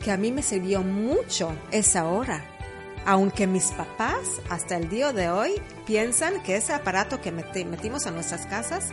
que 0.00 0.10
a 0.12 0.16
mí 0.16 0.32
me 0.32 0.42
sirvió 0.42 0.82
mucho 0.82 1.52
esa 1.70 2.06
hora. 2.06 2.44
Aunque 3.06 3.46
mis 3.46 3.66
papás 3.72 4.18
hasta 4.50 4.76
el 4.76 4.88
día 4.90 5.12
de 5.12 5.30
hoy 5.30 5.54
piensan 5.86 6.42
que 6.42 6.56
ese 6.56 6.74
aparato 6.74 7.20
que 7.20 7.32
meti- 7.32 7.64
metimos 7.64 8.06
a 8.06 8.10
nuestras 8.10 8.46
casas 8.46 8.88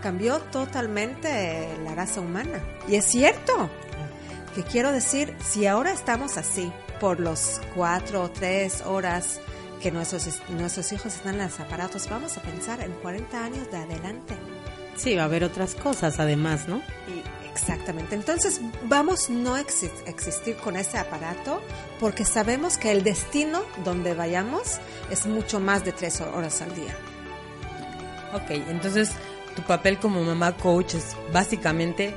cambió 0.00 0.38
totalmente 0.38 1.68
la 1.82 1.94
raza 1.94 2.20
humana. 2.20 2.62
Y 2.86 2.94
es 2.94 3.06
cierto, 3.06 3.68
que 4.54 4.62
quiero 4.62 4.92
decir, 4.92 5.34
si 5.44 5.66
ahora 5.66 5.90
estamos 5.92 6.36
así, 6.36 6.72
por 7.00 7.18
los 7.20 7.60
cuatro 7.74 8.22
o 8.22 8.30
tres 8.30 8.82
horas 8.82 9.40
que 9.82 9.90
nuestros, 9.90 10.40
nuestros 10.50 10.92
hijos 10.92 11.14
están 11.14 11.34
en 11.34 11.42
los 11.42 11.60
aparatos, 11.60 12.08
vamos 12.08 12.36
a 12.38 12.42
pensar 12.42 12.80
en 12.80 12.92
40 12.92 13.44
años 13.44 13.70
de 13.70 13.76
adelante. 13.78 14.34
Sí, 14.96 15.14
va 15.14 15.22
a 15.22 15.24
haber 15.26 15.44
otras 15.44 15.74
cosas 15.74 16.18
además, 16.20 16.68
¿no? 16.68 16.78
Y 17.06 17.22
exactamente. 17.48 18.14
Entonces, 18.14 18.60
vamos 18.84 19.28
no 19.30 19.56
exi- 19.56 19.90
existir 20.06 20.56
con 20.56 20.76
ese 20.76 20.98
aparato 20.98 21.60
porque 22.00 22.24
sabemos 22.24 22.78
que 22.78 22.90
el 22.92 23.02
destino 23.04 23.62
donde 23.84 24.14
vayamos 24.14 24.78
es 25.10 25.26
mucho 25.26 25.60
más 25.60 25.84
de 25.84 25.92
tres 25.92 26.20
horas 26.20 26.62
al 26.62 26.74
día. 26.74 26.94
Ok, 28.32 28.50
entonces 28.68 29.12
tu 29.54 29.62
papel 29.62 29.98
como 29.98 30.22
mamá 30.22 30.56
coach 30.56 30.94
es 30.94 31.16
básicamente 31.32 32.14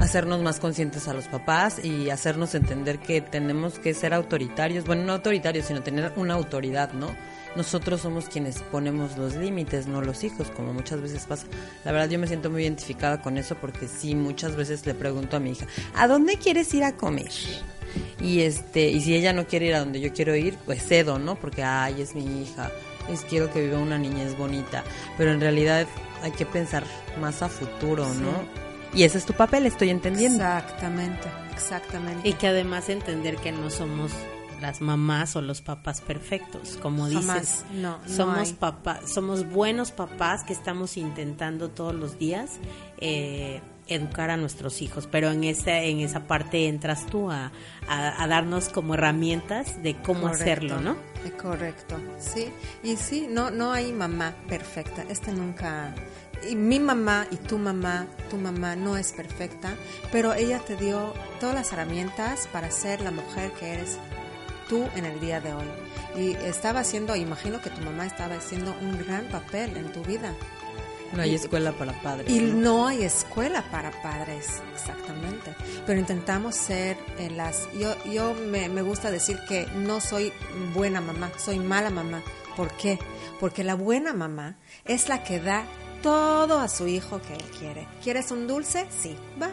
hacernos 0.00 0.42
más 0.42 0.58
conscientes 0.58 1.06
a 1.06 1.14
los 1.14 1.28
papás 1.28 1.84
y 1.84 2.10
hacernos 2.10 2.54
entender 2.56 2.98
que 2.98 3.20
tenemos 3.20 3.78
que 3.78 3.94
ser 3.94 4.14
autoritarios, 4.14 4.84
bueno, 4.84 5.04
no 5.04 5.12
autoritarios, 5.12 5.66
sino 5.66 5.82
tener 5.82 6.12
una 6.16 6.34
autoridad, 6.34 6.92
¿no? 6.92 7.14
Nosotros 7.56 8.00
somos 8.00 8.26
quienes 8.26 8.62
ponemos 8.62 9.18
los 9.18 9.34
límites, 9.34 9.86
no 9.86 10.00
los 10.00 10.24
hijos, 10.24 10.50
como 10.50 10.72
muchas 10.72 11.00
veces 11.00 11.26
pasa. 11.26 11.46
La 11.84 11.92
verdad 11.92 12.08
yo 12.08 12.18
me 12.18 12.26
siento 12.26 12.50
muy 12.50 12.62
identificada 12.62 13.20
con 13.20 13.36
eso 13.36 13.56
porque 13.56 13.88
sí, 13.88 14.14
muchas 14.14 14.56
veces 14.56 14.86
le 14.86 14.94
pregunto 14.94 15.36
a 15.36 15.40
mi 15.40 15.50
hija, 15.50 15.66
¿a 15.94 16.08
dónde 16.08 16.36
quieres 16.36 16.72
ir 16.72 16.84
a 16.84 16.96
comer? 16.96 17.30
Y 18.20 18.40
este, 18.40 18.88
y 18.90 19.00
si 19.02 19.14
ella 19.14 19.32
no 19.32 19.46
quiere 19.46 19.66
ir 19.66 19.74
a 19.74 19.80
donde 19.80 20.00
yo 20.00 20.12
quiero 20.12 20.34
ir, 20.34 20.56
pues 20.64 20.82
cedo, 20.82 21.18
¿no? 21.18 21.36
Porque 21.36 21.62
ay, 21.62 22.00
es 22.00 22.14
mi 22.14 22.42
hija, 22.42 22.70
es 23.10 23.20
quiero 23.22 23.52
que 23.52 23.60
viva 23.60 23.78
una 23.78 23.98
niñez 23.98 24.36
bonita, 24.36 24.82
pero 25.18 25.32
en 25.32 25.40
realidad 25.40 25.86
hay 26.22 26.30
que 26.30 26.46
pensar 26.46 26.84
más 27.20 27.42
a 27.42 27.48
futuro, 27.48 28.06
¿no? 28.14 28.62
Y 28.94 29.04
ese 29.04 29.18
es 29.18 29.26
tu 29.26 29.32
papel, 29.32 29.66
estoy 29.66 29.90
entendiendo. 29.90 30.42
Exactamente, 30.44 31.28
exactamente. 31.52 32.28
Y 32.28 32.34
que 32.34 32.48
además 32.48 32.88
entender 32.88 33.36
que 33.36 33.52
no 33.52 33.70
somos 33.70 34.12
las 34.62 34.80
mamás 34.80 35.36
o 35.36 35.42
los 35.42 35.60
papás 35.60 36.00
perfectos, 36.00 36.78
como 36.80 37.08
dices. 37.08 37.64
no, 37.74 37.98
no 37.98 38.08
somos 38.08 38.52
papás, 38.52 39.12
somos 39.12 39.46
buenos 39.48 39.90
papás 39.92 40.44
que 40.44 40.52
estamos 40.52 40.96
intentando 40.96 41.68
todos 41.70 41.94
los 41.94 42.18
días 42.18 42.52
eh, 42.98 43.60
educar 43.88 44.30
a 44.30 44.36
nuestros 44.36 44.80
hijos, 44.80 45.08
pero 45.10 45.30
en 45.32 45.42
esa 45.44 45.78
en 45.80 45.98
esa 46.00 46.20
parte 46.28 46.68
entras 46.68 47.04
tú 47.06 47.30
a, 47.30 47.50
a- 47.88 48.22
a 48.22 48.26
darnos 48.28 48.68
como 48.68 48.94
herramientas 48.94 49.82
de 49.82 49.96
cómo 50.00 50.22
Correcto, 50.22 50.42
hacerlo, 50.44 50.80
¿no? 50.80 50.92
eh, 51.26 51.32
Correcto, 51.32 51.96
sí. 52.18 52.46
Y 52.84 52.96
sí, 52.96 53.26
no, 53.28 53.50
no 53.50 53.72
hay 53.72 53.92
mamá 53.92 54.34
perfecta. 54.48 55.04
Este 55.08 55.32
nunca. 55.32 55.94
Y 56.48 56.56
mi 56.56 56.80
mamá 56.80 57.26
y 57.30 57.36
tu 57.36 57.56
mamá, 57.56 58.06
tu 58.28 58.36
mamá 58.36 58.74
no 58.74 58.96
es 58.96 59.12
perfecta, 59.12 59.74
pero 60.10 60.34
ella 60.34 60.58
te 60.58 60.74
dio 60.76 61.12
todas 61.38 61.54
las 61.54 61.72
herramientas 61.72 62.48
para 62.52 62.68
ser 62.72 63.00
la 63.00 63.12
mujer 63.12 63.52
que 63.52 63.74
eres 63.74 63.96
tú 64.68 64.88
en 64.96 65.04
el 65.04 65.20
día 65.20 65.40
de 65.40 65.52
hoy. 65.54 65.66
Y 66.16 66.32
estaba 66.44 66.80
haciendo, 66.80 67.16
imagino 67.16 67.60
que 67.60 67.70
tu 67.70 67.80
mamá 67.82 68.06
estaba 68.06 68.36
haciendo 68.36 68.74
un 68.80 68.98
gran 69.04 69.26
papel 69.26 69.76
en 69.76 69.92
tu 69.92 70.02
vida. 70.02 70.34
No 71.14 71.22
hay 71.22 71.34
escuela 71.34 71.72
para 71.72 71.92
padres. 72.00 72.30
Y 72.30 72.40
¿no? 72.40 72.54
no 72.54 72.86
hay 72.86 73.02
escuela 73.02 73.62
para 73.70 73.90
padres, 74.02 74.62
exactamente. 74.72 75.54
Pero 75.86 76.00
intentamos 76.00 76.54
ser 76.54 76.96
eh, 77.18 77.30
las... 77.30 77.68
Yo, 77.78 77.94
yo 78.04 78.34
me, 78.34 78.68
me 78.70 78.80
gusta 78.80 79.10
decir 79.10 79.38
que 79.46 79.66
no 79.74 80.00
soy 80.00 80.32
buena 80.74 81.00
mamá, 81.02 81.30
soy 81.36 81.58
mala 81.58 81.90
mamá. 81.90 82.22
¿Por 82.56 82.70
qué? 82.76 82.98
Porque 83.40 83.62
la 83.62 83.74
buena 83.74 84.14
mamá 84.14 84.56
es 84.84 85.08
la 85.08 85.22
que 85.22 85.38
da 85.38 85.64
todo 86.02 86.58
a 86.58 86.68
su 86.68 86.88
hijo 86.88 87.20
que 87.20 87.34
él 87.34 87.44
quiere. 87.58 87.86
¿Quieres 88.02 88.30
un 88.30 88.46
dulce? 88.46 88.86
Sí, 88.90 89.16
va. 89.40 89.50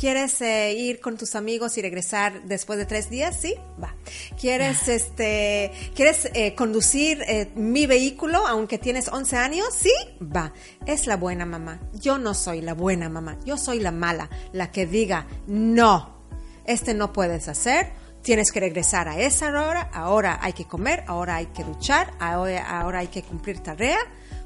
¿Quieres 0.00 0.40
eh, 0.40 0.72
ir 0.72 0.98
con 0.98 1.18
tus 1.18 1.34
amigos 1.34 1.76
y 1.76 1.82
regresar 1.82 2.44
después 2.44 2.78
de 2.78 2.86
tres 2.86 3.10
días? 3.10 3.36
Sí, 3.38 3.54
va. 3.82 3.94
¿Quieres, 4.40 4.88
este, 4.88 5.72
¿quieres 5.94 6.30
eh, 6.32 6.54
conducir 6.54 7.20
eh, 7.28 7.50
mi 7.54 7.84
vehículo 7.84 8.46
aunque 8.46 8.78
tienes 8.78 9.08
11 9.08 9.36
años? 9.36 9.66
Sí, 9.74 9.92
va. 10.22 10.54
Es 10.86 11.06
la 11.06 11.18
buena 11.18 11.44
mamá. 11.44 11.80
Yo 11.92 12.16
no 12.16 12.32
soy 12.32 12.62
la 12.62 12.72
buena 12.72 13.10
mamá. 13.10 13.36
Yo 13.44 13.58
soy 13.58 13.78
la 13.78 13.92
mala, 13.92 14.30
la 14.54 14.72
que 14.72 14.86
diga, 14.86 15.26
no, 15.46 16.24
este 16.64 16.94
no 16.94 17.12
puedes 17.12 17.48
hacer. 17.48 17.92
Tienes 18.22 18.52
que 18.52 18.60
regresar 18.60 19.06
a 19.06 19.20
esa 19.20 19.48
hora, 19.48 19.90
ahora 19.92 20.38
hay 20.40 20.54
que 20.54 20.64
comer, 20.64 21.04
ahora 21.08 21.36
hay 21.36 21.46
que 21.48 21.62
duchar, 21.62 22.14
ahora, 22.18 22.80
ahora 22.80 23.00
hay 23.00 23.08
que 23.08 23.22
cumplir 23.22 23.60
tarea, 23.60 23.98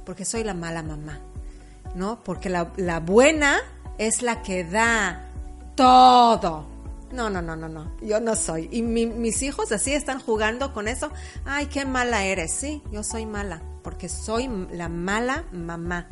porque 0.05 0.25
soy 0.25 0.43
la 0.43 0.55
mala 0.55 0.83
mamá. 0.83 1.21
¿no? 1.95 2.25
Porque 2.25 2.49
la, 2.49 2.73
la 2.77 2.99
buena 2.99 3.61
es 3.99 4.21
la 4.21 4.43
que 4.43 4.65
da 4.65 5.31
todo. 5.75 6.67
No, 7.13 7.31
no, 7.31 7.41
no, 7.43 7.55
no, 7.55 7.69
no. 7.69 7.97
Yo 8.01 8.21
no 8.21 8.35
soy. 8.35 8.69
Y 8.73 8.83
mi- 8.83 9.07
mis 9.07 9.43
hijos 9.43 9.71
así 9.73 9.93
están 9.93 10.21
jugando 10.21 10.73
con 10.73 10.89
eso. 10.89 11.11
Ay, 11.45 11.67
qué 11.67 11.85
mala 11.85 12.25
eres. 12.25 12.53
Sí, 12.53 12.83
yo 12.91 13.05
soy 13.05 13.25
mala. 13.27 13.63
Porque 13.83 14.09
soy 14.09 14.49
la 14.73 14.89
mala 14.89 15.45
mamá. 15.53 16.09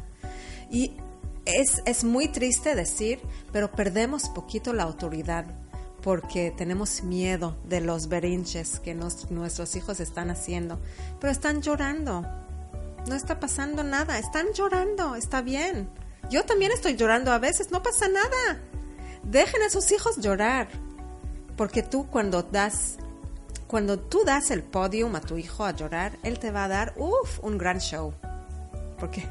Y 0.71 0.97
es, 1.45 1.83
es 1.87 2.05
muy 2.05 2.29
triste 2.29 2.75
decir, 2.77 3.21
pero 3.53 3.73
perdemos 3.73 4.29
poquito 4.29 4.73
la 4.73 4.85
autoridad. 4.85 5.47
Porque 6.03 6.53
tenemos 6.57 7.03
miedo 7.03 7.57
de 7.65 7.81
los 7.81 8.09
berinches 8.09 8.79
que 8.81 8.95
nos- 8.95 9.31
nuestros 9.31 9.75
hijos 9.75 9.99
están 10.01 10.31
haciendo. 10.31 10.81
Pero 11.21 11.33
están 11.33 11.63
llorando. 11.63 12.23
No 13.09 13.17
está 13.17 13.41
pasando 13.41 13.83
nada, 13.83 14.19
están 14.21 14.47
llorando, 14.55 15.17
está 15.17 15.43
bien. 15.43 15.91
Yo 16.31 16.45
también 16.45 16.71
estoy 16.71 16.95
llorando 16.95 17.33
a 17.33 17.39
veces, 17.39 17.73
no 17.73 17.83
pasa 17.83 18.07
nada. 18.07 18.61
Dejen 19.25 19.63
a 19.63 19.71
sus 19.71 19.91
hijos 19.93 20.17
llorar. 20.19 20.69
Porque 21.57 21.83
tú 21.83 22.07
cuando 22.09 22.43
das 22.43 22.97
cuando 23.67 23.99
tú 23.99 24.23
das 24.25 24.51
el 24.51 24.63
podium 24.63 25.17
a 25.17 25.21
tu 25.23 25.39
hijo 25.39 25.65
a 25.65 25.71
llorar, 25.71 26.19
él 26.23 26.39
te 26.39 26.51
va 26.51 26.65
a 26.65 26.69
dar 26.69 26.93
uf, 26.99 27.39
un 27.43 27.57
gran 27.57 27.79
show. 27.79 28.13
Porque 28.99 29.27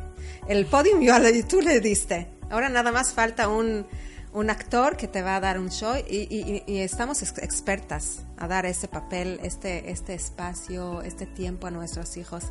el 0.48 0.66
podium 0.66 1.02
yo 1.02 1.14
tú 1.48 1.62
le 1.62 1.80
diste. 1.80 2.28
Ahora 2.50 2.68
nada 2.70 2.92
más 2.92 3.14
falta 3.14 3.48
un, 3.48 3.86
un 4.34 4.50
actor 4.50 4.98
que 4.98 5.08
te 5.08 5.22
va 5.22 5.36
a 5.36 5.40
dar 5.40 5.60
un 5.60 5.70
show 5.70 5.96
y, 5.96 6.28
y- 6.36 6.64
y 6.66 6.80
estamos 6.80 7.22
ex- 7.22 7.38
expertas 7.38 8.24
a 8.38 8.48
dar 8.48 8.66
ese 8.66 8.88
papel, 8.88 9.40
este, 9.44 9.92
este 9.92 10.16
espacio, 10.16 11.02
este 11.04 11.28
tiempo 11.28 11.68
a 11.68 11.72
nuestros 11.72 12.18
hijos. 12.18 12.46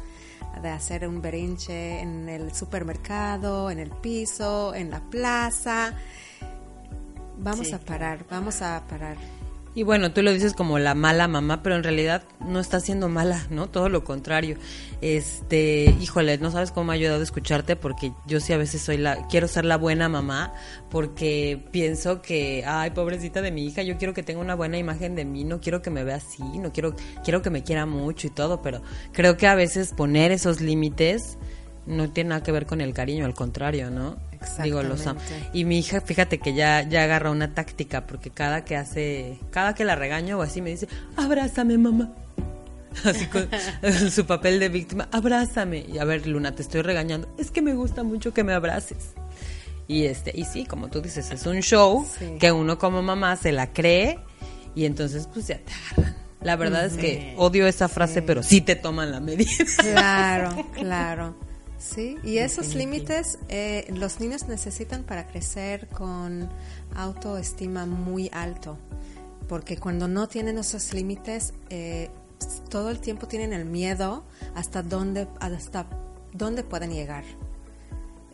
de 0.62 0.68
hacer 0.70 1.06
un 1.08 1.20
berinche 1.22 2.00
en 2.00 2.28
el 2.28 2.54
supermercado, 2.54 3.70
en 3.70 3.78
el 3.78 3.90
piso, 3.90 4.74
en 4.74 4.90
la 4.90 5.00
plaza. 5.00 5.94
Vamos 7.42 7.66
Sí, 7.66 7.72
a 7.72 7.78
parar, 7.78 8.24
vamos 8.30 8.62
a 8.62 8.82
parar. 8.88 9.16
Y 9.72 9.84
bueno, 9.84 10.12
tú 10.12 10.22
lo 10.22 10.32
dices 10.32 10.52
como 10.52 10.80
la 10.80 10.96
mala 10.96 11.28
mamá, 11.28 11.62
pero 11.62 11.76
en 11.76 11.84
realidad 11.84 12.24
no 12.40 12.58
está 12.58 12.80
siendo 12.80 13.08
mala, 13.08 13.46
¿no? 13.50 13.68
Todo 13.68 13.88
lo 13.88 14.02
contrario. 14.02 14.56
Este, 15.00 15.94
híjole, 16.00 16.38
no 16.38 16.50
sabes 16.50 16.72
cómo 16.72 16.86
me 16.86 16.92
ha 16.92 16.96
ayudado 16.96 17.20
a 17.20 17.22
escucharte 17.22 17.76
porque 17.76 18.12
yo 18.26 18.40
sí 18.40 18.52
a 18.52 18.56
veces 18.56 18.82
soy 18.82 18.96
la, 18.96 19.28
quiero 19.28 19.46
ser 19.46 19.64
la 19.64 19.76
buena 19.76 20.08
mamá 20.08 20.52
porque 20.90 21.64
pienso 21.70 22.20
que, 22.20 22.64
ay, 22.66 22.90
pobrecita 22.90 23.42
de 23.42 23.52
mi 23.52 23.64
hija, 23.64 23.82
yo 23.84 23.96
quiero 23.96 24.12
que 24.12 24.24
tenga 24.24 24.40
una 24.40 24.56
buena 24.56 24.76
imagen 24.76 25.14
de 25.14 25.24
mí, 25.24 25.44
no 25.44 25.60
quiero 25.60 25.82
que 25.82 25.90
me 25.90 26.02
vea 26.02 26.16
así, 26.16 26.42
no 26.42 26.72
quiero, 26.72 26.96
quiero 27.22 27.40
que 27.40 27.50
me 27.50 27.62
quiera 27.62 27.86
mucho 27.86 28.26
y 28.26 28.30
todo, 28.30 28.62
pero 28.62 28.82
creo 29.12 29.36
que 29.36 29.46
a 29.46 29.54
veces 29.54 29.92
poner 29.92 30.32
esos 30.32 30.60
límites 30.60 31.38
no 31.86 32.10
tiene 32.10 32.30
nada 32.30 32.42
que 32.42 32.52
ver 32.52 32.66
con 32.66 32.80
el 32.80 32.92
cariño, 32.94 33.24
al 33.26 33.34
contrario, 33.34 33.90
¿no? 33.90 34.16
Digo, 34.62 34.82
los 34.82 35.06
am- 35.06 35.16
Exactamente. 35.18 35.58
y 35.58 35.64
mi 35.64 35.78
hija, 35.78 36.00
fíjate 36.00 36.38
que 36.38 36.54
ya, 36.54 36.82
ya 36.88 37.02
agarra 37.04 37.30
una 37.30 37.52
táctica, 37.54 38.06
porque 38.06 38.30
cada 38.30 38.64
que 38.64 38.76
hace, 38.76 39.38
cada 39.50 39.74
que 39.74 39.84
la 39.84 39.96
regaño 39.96 40.38
o 40.38 40.42
así 40.42 40.62
me 40.62 40.70
dice, 40.70 40.88
abrázame 41.16 41.76
mamá. 41.78 42.10
Así 43.04 43.26
con 43.26 43.48
su 44.10 44.26
papel 44.26 44.58
de 44.58 44.68
víctima, 44.68 45.08
abrázame. 45.12 45.84
Y 45.92 45.98
a 45.98 46.04
ver, 46.04 46.26
Luna, 46.26 46.54
te 46.56 46.62
estoy 46.62 46.82
regañando. 46.82 47.32
Es 47.38 47.52
que 47.52 47.62
me 47.62 47.74
gusta 47.74 48.02
mucho 48.02 48.34
que 48.34 48.42
me 48.42 48.52
abraces. 48.52 49.12
Y 49.86 50.06
este, 50.06 50.32
y 50.34 50.44
sí, 50.44 50.64
como 50.66 50.88
tú 50.88 51.00
dices, 51.00 51.30
es 51.30 51.46
un 51.46 51.60
show 51.60 52.04
Sí. 52.18 52.36
que 52.40 52.50
uno 52.50 52.78
como 52.78 53.00
mamá 53.02 53.36
se 53.36 53.52
la 53.52 53.72
cree 53.72 54.18
y 54.74 54.86
entonces 54.86 55.28
pues 55.32 55.46
ya 55.48 55.58
te 55.58 55.72
agarran. 55.72 56.16
La 56.42 56.56
verdad 56.56 56.84
es 56.86 56.94
que 56.94 57.34
odio 57.36 57.66
esa 57.68 57.88
frase, 57.88 58.22
pero 58.22 58.42
sí 58.42 58.60
te 58.60 58.74
toman 58.74 59.10
la 59.12 59.20
medida. 59.20 59.50
Claro, 59.78 60.66
claro. 60.74 61.36
Sí, 61.80 62.18
y 62.22 62.36
esos 62.38 62.74
límites 62.74 63.38
eh, 63.48 63.86
los 63.96 64.20
niños 64.20 64.46
necesitan 64.46 65.02
para 65.02 65.26
crecer 65.26 65.88
con 65.88 66.50
autoestima 66.94 67.86
muy 67.86 68.28
alto, 68.34 68.76
porque 69.48 69.78
cuando 69.78 70.06
no 70.06 70.28
tienen 70.28 70.58
esos 70.58 70.92
límites, 70.92 71.54
eh, 71.70 72.10
todo 72.68 72.90
el 72.90 73.00
tiempo 73.00 73.26
tienen 73.28 73.54
el 73.54 73.64
miedo 73.64 74.24
hasta 74.54 74.82
dónde, 74.82 75.26
hasta 75.40 75.86
dónde 76.34 76.64
pueden 76.64 76.92
llegar. 76.92 77.24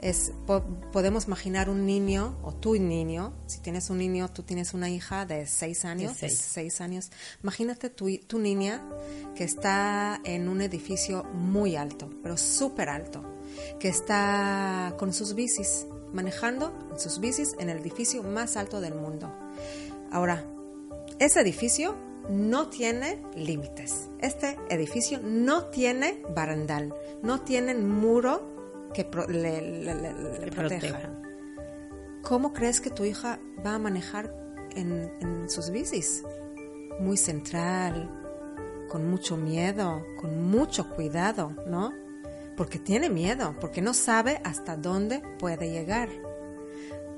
Es, 0.01 0.33
po- 0.47 0.63
podemos 0.93 1.27
imaginar 1.27 1.71
un 1.71 1.87
niño, 1.87 2.37
o 2.43 2.53
tú 2.53 2.75
niño, 2.75 3.33
si 3.47 3.61
tienes 3.61 3.89
un 3.91 3.99
niño, 3.99 4.29
tú 4.29 4.43
tienes 4.43 4.75
una 4.75 4.91
hija 4.91 5.25
de 5.25 5.47
seis 5.47 5.85
años, 5.87 6.13
De 6.21 6.29
seis. 6.29 6.39
seis 6.39 6.81
años. 6.81 7.11
Imagínate 7.43 7.91
tu, 7.91 8.07
tu 8.27 8.39
niña 8.39 8.85
que 9.37 9.45
está 9.45 10.21
en 10.25 10.49
un 10.49 10.61
edificio 10.61 11.25
muy 11.33 11.77
alto, 11.77 12.11
pero 12.23 12.37
súper 12.37 12.91
alto, 12.91 13.25
que 13.79 13.89
está 13.89 14.95
con 14.99 15.13
sus 15.13 15.35
bicis, 15.35 15.87
manejando 16.13 16.73
sus 16.97 17.21
bicis 17.21 17.55
en 17.59 17.69
el 17.71 17.79
edificio 17.79 18.23
más 18.23 18.57
alto 18.57 18.81
del 18.81 18.95
mundo. 18.95 19.33
Ahora, 20.11 20.45
ese 21.19 21.41
edificio 21.41 21.95
no 22.29 22.69
tiene 22.69 23.23
límites. 23.37 24.09
Este 24.19 24.57
edificio 24.69 25.21
no 25.23 25.65
tiene 25.67 26.23
barandal, 26.35 26.95
no 27.23 27.41
tiene 27.43 27.75
muro 27.75 28.89
que 28.93 29.05
pro- 29.05 29.27
le, 29.29 29.61
le- 29.63 29.95
le- 29.95 30.13
le 30.13 30.45
Que 30.47 30.51
proteja. 30.53 30.99
proteja. 30.99 31.23
¿Cómo 32.23 32.53
crees 32.53 32.81
que 32.81 32.91
tu 32.91 33.05
hija 33.05 33.39
va 33.65 33.75
a 33.75 33.79
manejar 33.79 34.35
en, 34.75 35.13
en 35.21 35.49
sus 35.49 35.71
bicis? 35.71 36.25
Muy 36.99 37.17
central, 37.17 38.11
con 38.89 39.09
mucho 39.09 39.37
miedo, 39.37 40.03
con 40.21 40.43
mucho 40.51 40.89
cuidado, 40.95 41.53
¿no? 41.67 41.93
Porque 42.57 42.79
tiene 42.79 43.11
miedo, 43.11 43.55
porque 43.61 43.83
no 43.83 43.93
sabe 43.95 44.41
hasta 44.45 44.77
dónde 44.77 45.21
puede 45.39 45.71
llegar. 45.71 46.09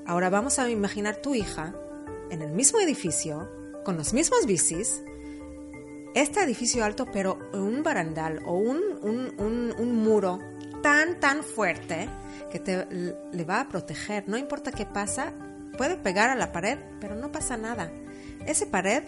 Ahora 0.05 0.29
vamos 0.29 0.59
a 0.59 0.69
imaginar 0.69 1.17
tu 1.17 1.33
hija 1.35 1.73
en 2.29 2.41
el 2.41 2.51
mismo 2.51 2.79
edificio, 2.79 3.49
con 3.85 3.95
los 3.97 4.13
mismos 4.13 4.45
bicis, 4.45 5.01
este 6.15 6.41
edificio 6.43 6.83
alto, 6.83 7.05
pero 7.11 7.37
un 7.53 7.83
barandal 7.83 8.41
o 8.45 8.57
un, 8.57 8.81
un- 9.01 9.33
un- 9.37 9.73
un 9.77 9.95
muro 9.95 10.39
tan, 10.81 11.19
tan 11.19 11.43
fuerte 11.43 12.09
que 12.51 12.59
te 12.59 12.85
le 13.31 13.43
va 13.45 13.61
a 13.61 13.69
proteger. 13.69 14.27
No 14.27 14.37
importa 14.37 14.71
qué 14.71 14.85
pasa, 14.85 15.33
puede 15.77 15.95
pegar 15.97 16.29
a 16.29 16.35
la 16.35 16.51
pared, 16.51 16.77
pero 16.99 17.15
no 17.15 17.31
pasa 17.31 17.57
nada. 17.57 17.91
Ese 18.45 18.65
pared 18.65 19.03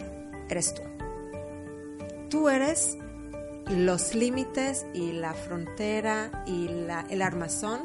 eres 0.48 0.74
tú. 0.74 0.82
Tú 2.30 2.48
eres 2.48 2.96
los 3.76 4.14
límites 4.14 4.86
y 4.94 5.12
la 5.12 5.34
frontera 5.34 6.44
y 6.46 6.68
la- 6.68 7.06
el 7.10 7.22
armazón 7.22 7.80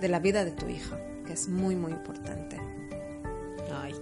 de 0.00 0.08
la 0.08 0.18
vida 0.18 0.44
de 0.44 0.50
tu 0.52 0.68
hija, 0.68 0.98
que 1.26 1.32
es 1.32 1.48
muy, 1.48 1.76
muy 1.76 1.92
importante. 1.92 2.56
Ay, 3.72 3.94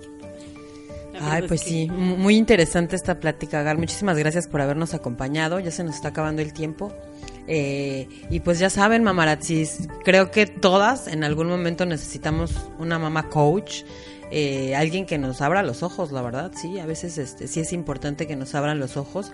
Ay, 1.20 1.42
pues 1.48 1.62
es 1.62 1.64
que- 1.66 1.70
sí, 1.72 1.90
mu- 1.90 2.16
muy 2.16 2.36
interesante 2.36 2.94
esta 2.94 3.18
plática, 3.18 3.62
Gal. 3.62 3.78
Muchísimas 3.78 4.16
gracias 4.16 4.46
por 4.46 4.60
habernos 4.60 4.94
acompañado. 4.94 5.58
Ya 5.58 5.70
se 5.72 5.82
nos 5.82 5.96
está 5.96 6.08
acabando 6.08 6.42
el 6.42 6.52
tiempo. 6.52 6.92
Eh, 7.48 8.08
y 8.30 8.40
pues 8.40 8.58
ya 8.58 8.68
saben, 8.70 9.02
mamarazzis, 9.02 9.88
creo 10.04 10.30
que 10.30 10.46
todas 10.46 11.08
en 11.08 11.24
algún 11.24 11.48
momento 11.48 11.86
necesitamos 11.86 12.52
una 12.78 12.98
mamá 12.98 13.30
coach, 13.30 13.84
eh, 14.30 14.76
alguien 14.76 15.06
que 15.06 15.16
nos 15.16 15.40
abra 15.40 15.62
los 15.62 15.82
ojos, 15.82 16.12
la 16.12 16.20
verdad, 16.20 16.52
sí, 16.54 16.78
a 16.78 16.84
veces 16.84 17.16
este, 17.16 17.48
sí 17.48 17.60
es 17.60 17.72
importante 17.72 18.26
que 18.26 18.36
nos 18.36 18.54
abran 18.54 18.78
los 18.78 18.98
ojos, 18.98 19.32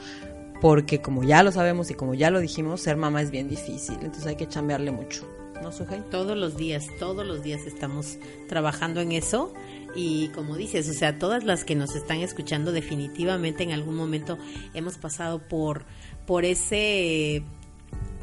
porque 0.64 1.02
como 1.02 1.24
ya 1.24 1.42
lo 1.42 1.52
sabemos 1.52 1.90
y 1.90 1.94
como 1.94 2.14
ya 2.14 2.30
lo 2.30 2.40
dijimos, 2.40 2.80
ser 2.80 2.96
mamá 2.96 3.20
es 3.20 3.30
bien 3.30 3.50
difícil, 3.50 3.96
entonces 3.96 4.24
hay 4.24 4.36
que 4.36 4.48
chambearle 4.48 4.92
mucho. 4.92 5.28
¿No, 5.62 5.70
Sujei? 5.72 6.00
Todos 6.10 6.38
los 6.38 6.56
días, 6.56 6.86
todos 6.98 7.26
los 7.26 7.42
días 7.42 7.66
estamos 7.66 8.16
trabajando 8.48 9.02
en 9.02 9.12
eso 9.12 9.52
y 9.94 10.28
como 10.28 10.56
dices, 10.56 10.88
o 10.88 10.94
sea, 10.94 11.18
todas 11.18 11.44
las 11.44 11.66
que 11.66 11.74
nos 11.74 11.94
están 11.94 12.22
escuchando 12.22 12.72
definitivamente 12.72 13.62
en 13.62 13.72
algún 13.72 13.94
momento 13.94 14.38
hemos 14.72 14.96
pasado 14.96 15.46
por 15.46 15.84
por 16.26 16.46
ese 16.46 17.42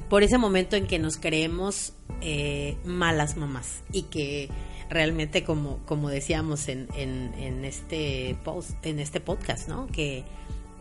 por 0.10 0.24
ese 0.24 0.40
momento 0.40 0.76
en 0.76 0.88
que 0.88 0.98
nos 0.98 1.18
creemos 1.18 1.94
eh, 2.22 2.76
malas 2.84 3.38
mamás 3.38 3.84
y 3.94 4.04
que 4.04 4.50
realmente 4.90 5.44
como 5.44 5.78
como 5.86 6.10
decíamos 6.10 6.70
en, 6.70 6.88
en, 6.96 7.36
en 7.36 7.66
este 7.66 8.36
post 8.44 8.84
en 8.84 8.98
este 8.98 9.20
podcast, 9.20 9.70
¿no? 9.70 9.86
Que 9.86 10.26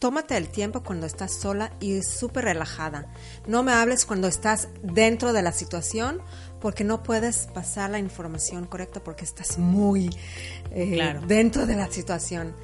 tómate 0.00 0.36
el 0.36 0.48
tiempo 0.48 0.82
cuando 0.82 1.06
estás 1.06 1.30
sola 1.32 1.72
y 1.78 2.02
súper 2.02 2.46
relajada. 2.46 3.06
No 3.46 3.62
me 3.62 3.72
hables 3.72 4.04
cuando 4.04 4.26
estás 4.26 4.66
dentro 4.82 5.32
de 5.32 5.42
la 5.42 5.52
situación 5.52 6.20
porque 6.60 6.82
no 6.82 7.04
puedes 7.04 7.46
pasar 7.54 7.90
la 7.90 8.00
información 8.00 8.66
correcta 8.66 9.04
porque 9.04 9.24
estás 9.24 9.56
muy 9.58 10.10
eh, 10.72 10.94
Claro. 10.94 11.20
dentro 11.28 11.64
de 11.66 11.76
la 11.76 11.88
situación. 11.88 12.56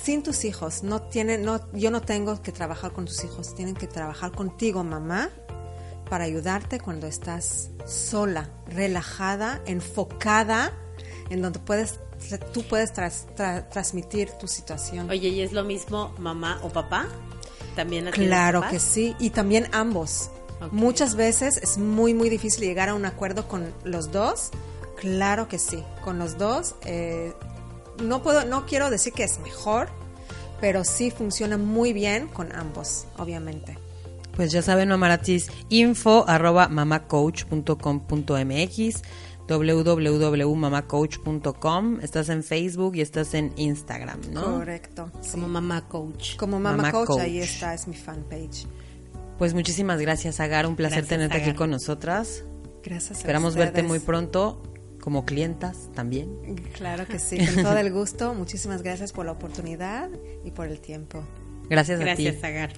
Sin 0.00 0.22
tus 0.22 0.44
hijos, 0.44 0.84
no 0.84 1.02
tiene, 1.02 1.38
no, 1.38 1.60
yo 1.72 1.90
no 1.90 2.02
tengo 2.02 2.40
que 2.40 2.52
trabajar 2.52 2.92
con 2.92 3.06
tus 3.06 3.24
hijos, 3.24 3.56
tienen 3.56 3.74
que 3.74 3.88
trabajar 3.88 4.30
contigo, 4.30 4.84
mamá, 4.84 5.30
para 6.08 6.22
ayudarte 6.22 6.78
cuando 6.78 7.08
estás 7.08 7.70
sola, 7.84 8.48
relajada, 8.68 9.60
enfocada, 9.66 10.72
en 11.30 11.42
donde 11.42 11.58
puedes, 11.58 11.98
tú 12.52 12.62
puedes 12.64 12.92
tras- 12.92 13.26
tra- 13.36 13.68
transmitir 13.68 14.30
tu 14.32 14.48
situación. 14.48 15.08
Oye, 15.10 15.28
¿y 15.28 15.40
es 15.40 15.52
lo 15.52 15.62
mismo 15.64 16.12
mamá 16.18 16.58
o 16.62 16.68
papá? 16.70 17.06
¿También 17.76 18.06
Claro 18.10 18.62
que 18.68 18.80
sí, 18.80 19.14
y 19.18 19.30
también 19.30 19.68
ambos. 19.72 20.30
Muchas 20.72 21.14
veces 21.14 21.56
es 21.58 21.78
muy, 21.78 22.12
muy 22.14 22.28
difícil 22.28 22.64
llegar 22.64 22.88
a 22.88 22.94
un 22.94 23.06
acuerdo 23.06 23.46
con 23.46 23.72
los 23.84 24.10
dos. 24.10 24.50
Claro 24.96 25.46
que 25.48 25.58
sí, 25.60 25.84
con 26.02 26.18
los 26.18 26.36
dos. 26.38 26.74
eh, 26.84 27.32
no 28.02 28.20
puedo, 28.22 28.44
no 28.44 28.66
quiero 28.66 28.90
decir 28.90 29.12
que 29.12 29.22
es 29.24 29.38
mejor, 29.40 29.88
pero 30.60 30.82
sí 30.84 31.10
funciona 31.12 31.56
muy 31.56 31.92
bien 31.92 32.26
con 32.28 32.52
ambos, 32.54 33.06
obviamente. 33.16 33.78
Pues 34.34 34.50
ya 34.52 34.62
saben, 34.62 34.88
mamarazzis, 34.88 35.50
info 35.68 36.24
arroba 36.28 36.68
mamacoach.com.mx. 36.68 39.02
www.mamacoach.com. 39.48 42.00
Estás 42.00 42.28
en 42.28 42.44
Facebook 42.44 42.96
y 42.96 43.00
estás 43.00 43.32
en 43.34 43.52
Instagram, 43.56 44.20
¿no? 44.32 44.44
Correcto. 44.44 45.10
sí. 45.20 45.30
Como 45.32 45.48
mamá 45.48 45.88
coach. 45.88 46.36
Como 46.36 46.60
Mama 46.60 46.92
Coach, 46.92 47.06
Coach. 47.06 47.20
ahí 47.20 47.38
está, 47.38 47.72
es 47.74 47.88
mi 47.88 47.96
fanpage. 47.96 48.66
Pues 49.38 49.54
muchísimas 49.54 50.00
gracias, 50.00 50.40
Agar. 50.40 50.66
Un 50.66 50.76
placer 50.76 50.98
Gracias, 50.98 51.18
tenerte 51.18 51.38
aquí 51.38 51.54
con 51.56 51.70
nosotras. 51.70 52.44
Gracias 52.84 53.10
a 53.10 53.14
Esperamos 53.14 53.54
verte 53.54 53.82
muy 53.82 54.00
pronto 54.00 54.62
como 55.00 55.24
clientas 55.24 55.88
también. 55.94 56.28
Claro 56.74 57.06
que 57.06 57.18
sí, 57.18 57.38
con 57.38 57.64
todo 57.64 57.78
el 57.78 57.92
gusto. 57.92 58.34
Muchísimas 58.34 58.82
gracias 58.82 59.12
por 59.12 59.24
la 59.26 59.32
oportunidad 59.32 60.10
y 60.44 60.50
por 60.50 60.66
el 60.68 60.80
tiempo. 60.80 61.22
Gracias, 61.70 62.00
a 62.00 62.04
Gracias, 62.04 62.40
ti. 62.40 62.46
Agar. 62.46 62.72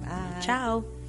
Bye. 0.00 0.40
Chao. 0.40 0.99